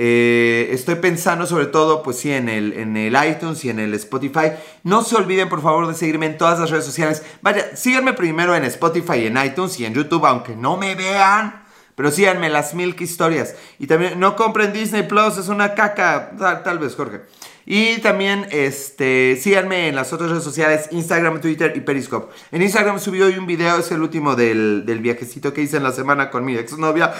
Eh, 0.00 0.68
estoy 0.70 0.94
pensando 0.94 1.44
sobre 1.44 1.66
todo, 1.66 2.04
pues 2.04 2.20
sí, 2.20 2.30
en 2.30 2.48
el, 2.48 2.72
en 2.74 2.96
el 2.96 3.16
iTunes 3.28 3.64
y 3.64 3.70
en 3.70 3.80
el 3.80 3.92
Spotify. 3.94 4.52
No 4.84 5.02
se 5.02 5.16
olviden, 5.16 5.48
por 5.48 5.60
favor, 5.60 5.88
de 5.88 5.94
seguirme 5.94 6.26
en 6.26 6.38
todas 6.38 6.60
las 6.60 6.70
redes 6.70 6.84
sociales. 6.84 7.24
Vaya, 7.42 7.74
síganme 7.76 8.12
primero 8.12 8.54
en 8.54 8.62
Spotify, 8.64 9.26
en 9.26 9.36
iTunes 9.44 9.80
y 9.80 9.86
en 9.86 9.94
YouTube, 9.94 10.24
aunque 10.24 10.54
no 10.54 10.76
me 10.76 10.94
vean. 10.94 11.64
Pero 11.96 12.12
síganme 12.12 12.48
las 12.48 12.74
Milk 12.74 13.00
Historias. 13.00 13.56
Y 13.80 13.88
también 13.88 14.20
no 14.20 14.36
compren 14.36 14.72
Disney 14.72 15.02
Plus, 15.02 15.36
es 15.36 15.48
una 15.48 15.74
caca. 15.74 16.30
Tal, 16.62 16.78
vez, 16.78 16.94
Jorge. 16.94 17.22
Y 17.66 17.98
también 17.98 18.46
este, 18.52 19.36
síganme 19.42 19.88
en 19.88 19.96
las 19.96 20.12
otras 20.12 20.30
redes 20.30 20.44
sociales, 20.44 20.88
Instagram, 20.92 21.40
Twitter 21.40 21.72
y 21.74 21.80
Periscope. 21.80 22.32
En 22.52 22.62
Instagram 22.62 23.00
subí 23.00 23.20
hoy 23.20 23.36
un 23.36 23.48
video, 23.48 23.78
es 23.78 23.90
el 23.90 24.00
último 24.00 24.36
del, 24.36 24.86
del 24.86 25.00
viajecito 25.00 25.52
que 25.52 25.62
hice 25.62 25.78
en 25.78 25.82
la 25.82 25.90
semana 25.90 26.30
con 26.30 26.44
mi 26.44 26.54
exnovia. 26.54 27.12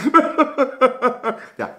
ya, 1.59 1.78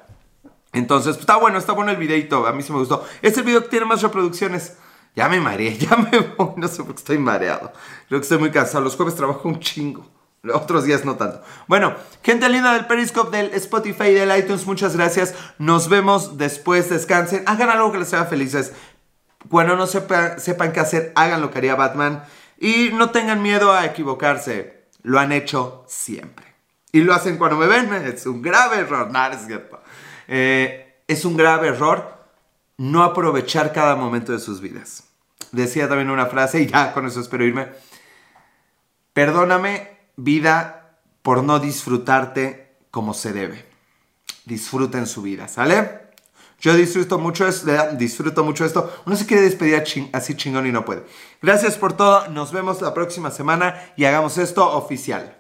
entonces, 0.80 1.18
está 1.18 1.36
bueno, 1.36 1.58
está 1.58 1.74
bueno 1.74 1.92
el 1.92 1.98
videito. 1.98 2.48
A 2.48 2.54
mí 2.54 2.63
sí 2.63 2.72
me 2.72 2.80
gustó. 2.80 3.06
Este 3.22 3.42
video 3.42 3.63
tiene 3.63 3.86
más 3.86 4.02
reproducciones. 4.02 4.78
Ya 5.15 5.28
me 5.30 5.39
mareé, 5.39 5.78
ya 5.78 5.96
me 5.96 6.20
voy. 6.20 6.54
No 6.58 6.68
sé 6.68 6.84
por 6.84 6.96
qué 6.96 7.00
estoy 7.00 7.18
mareado. 7.18 7.72
Creo 8.08 8.20
que 8.20 8.24
estoy 8.24 8.39
muy 8.39 8.52
cansado. 8.52 8.84
Los 8.84 8.96
jueves 8.96 9.15
trabajo 9.15 9.48
un 9.48 9.60
chingo. 9.60 10.10
Otros 10.54 10.86
días 10.86 11.04
no 11.04 11.15
tanto. 11.15 11.42
Bueno, 11.68 11.96
gente 12.24 12.48
linda 12.48 12.74
del 12.74 12.88
Periscope, 12.88 13.36
del 13.36 13.54
Spotify 13.56 14.13
del 14.13 14.38
iTunes, 14.38 14.65
muchas 14.65 14.96
gracias. 14.96 15.36
Nos 15.58 15.89
vemos 15.89 16.38
después. 16.38 16.89
Descansen. 16.89 17.44
Hagan 17.46 17.70
algo 17.70 17.92
que 17.92 18.00
les 18.00 18.13
haga 18.13 18.26
felices. 18.26 18.74
Cuando 19.50 19.76
no 19.76 19.86
sepan 19.86 20.72
qué 20.74 20.80
hacer, 20.80 21.12
hagan 21.15 21.42
lo 21.42 21.52
que 21.52 21.58
haría 21.58 21.76
Batman. 21.76 22.24
Y 22.58 22.92
no 22.94 23.10
tengan 23.10 23.42
miedo 23.42 23.74
a 23.74 23.86
equivocarse. 23.86 24.88
Lo 25.02 25.20
han 25.20 25.32
hecho 25.32 25.84
siempre. 25.88 26.46
Y 26.92 27.02
lo 27.02 27.13
hacen 27.13 27.38
cuando 27.38 27.58
me 27.58 27.68
ven. 27.68 27.94
Es 28.06 28.26
un 28.26 28.42
grave 28.42 28.78
error. 28.78 29.12
Nada, 29.12 29.36
es 29.36 29.46
cierto. 29.46 29.82
Eh, 30.32 31.04
es 31.08 31.26
un 31.26 31.36
grave 31.36 31.70
error 31.70 32.20
no 32.78 33.04
aprovechar 33.04 33.74
cada 33.74 33.96
momento 33.96 34.32
de 34.32 34.39
sus 34.39 34.62
vidas. 34.62 35.04
Decía 35.52 35.89
también 35.89 36.12
una 36.12 36.28
frase, 36.28 36.62
y 36.62 36.68
ya 36.68 36.94
con 36.94 37.08
eso 37.08 37.20
espero 37.20 37.44
irme. 37.44 37.68
Perdóname, 39.12 39.98
vida, 40.15 41.00
por 41.24 41.44
no 41.44 41.60
disfrutarte 41.60 42.78
como 42.92 43.15
se 43.15 43.34
debe. 43.34 43.65
Disfruten 44.46 45.08
su 45.08 45.24
vida, 45.24 45.48
¿sale? 45.48 46.10
Yo 46.62 46.76
disfruto 46.76 47.18
mucho, 47.18 47.48
esto, 47.48 47.72
disfruto 47.94 48.44
mucho 48.44 48.65
esto. 48.65 48.94
Uno 49.06 49.15
se 49.15 49.26
quiere 49.26 49.44
despedir 49.44 50.10
así 50.13 50.36
chingón 50.36 50.68
y 50.68 50.72
no 50.72 50.86
puede. 50.86 51.06
Gracias 51.42 51.76
por 51.78 51.94
todo. 51.94 52.28
Nos 52.30 52.52
vemos 52.52 52.82
la 52.82 52.94
próxima 52.94 53.32
semana 53.32 53.94
y 53.98 54.06
hagamos 54.06 54.38
esto 54.38 54.70
oficial. 54.78 55.38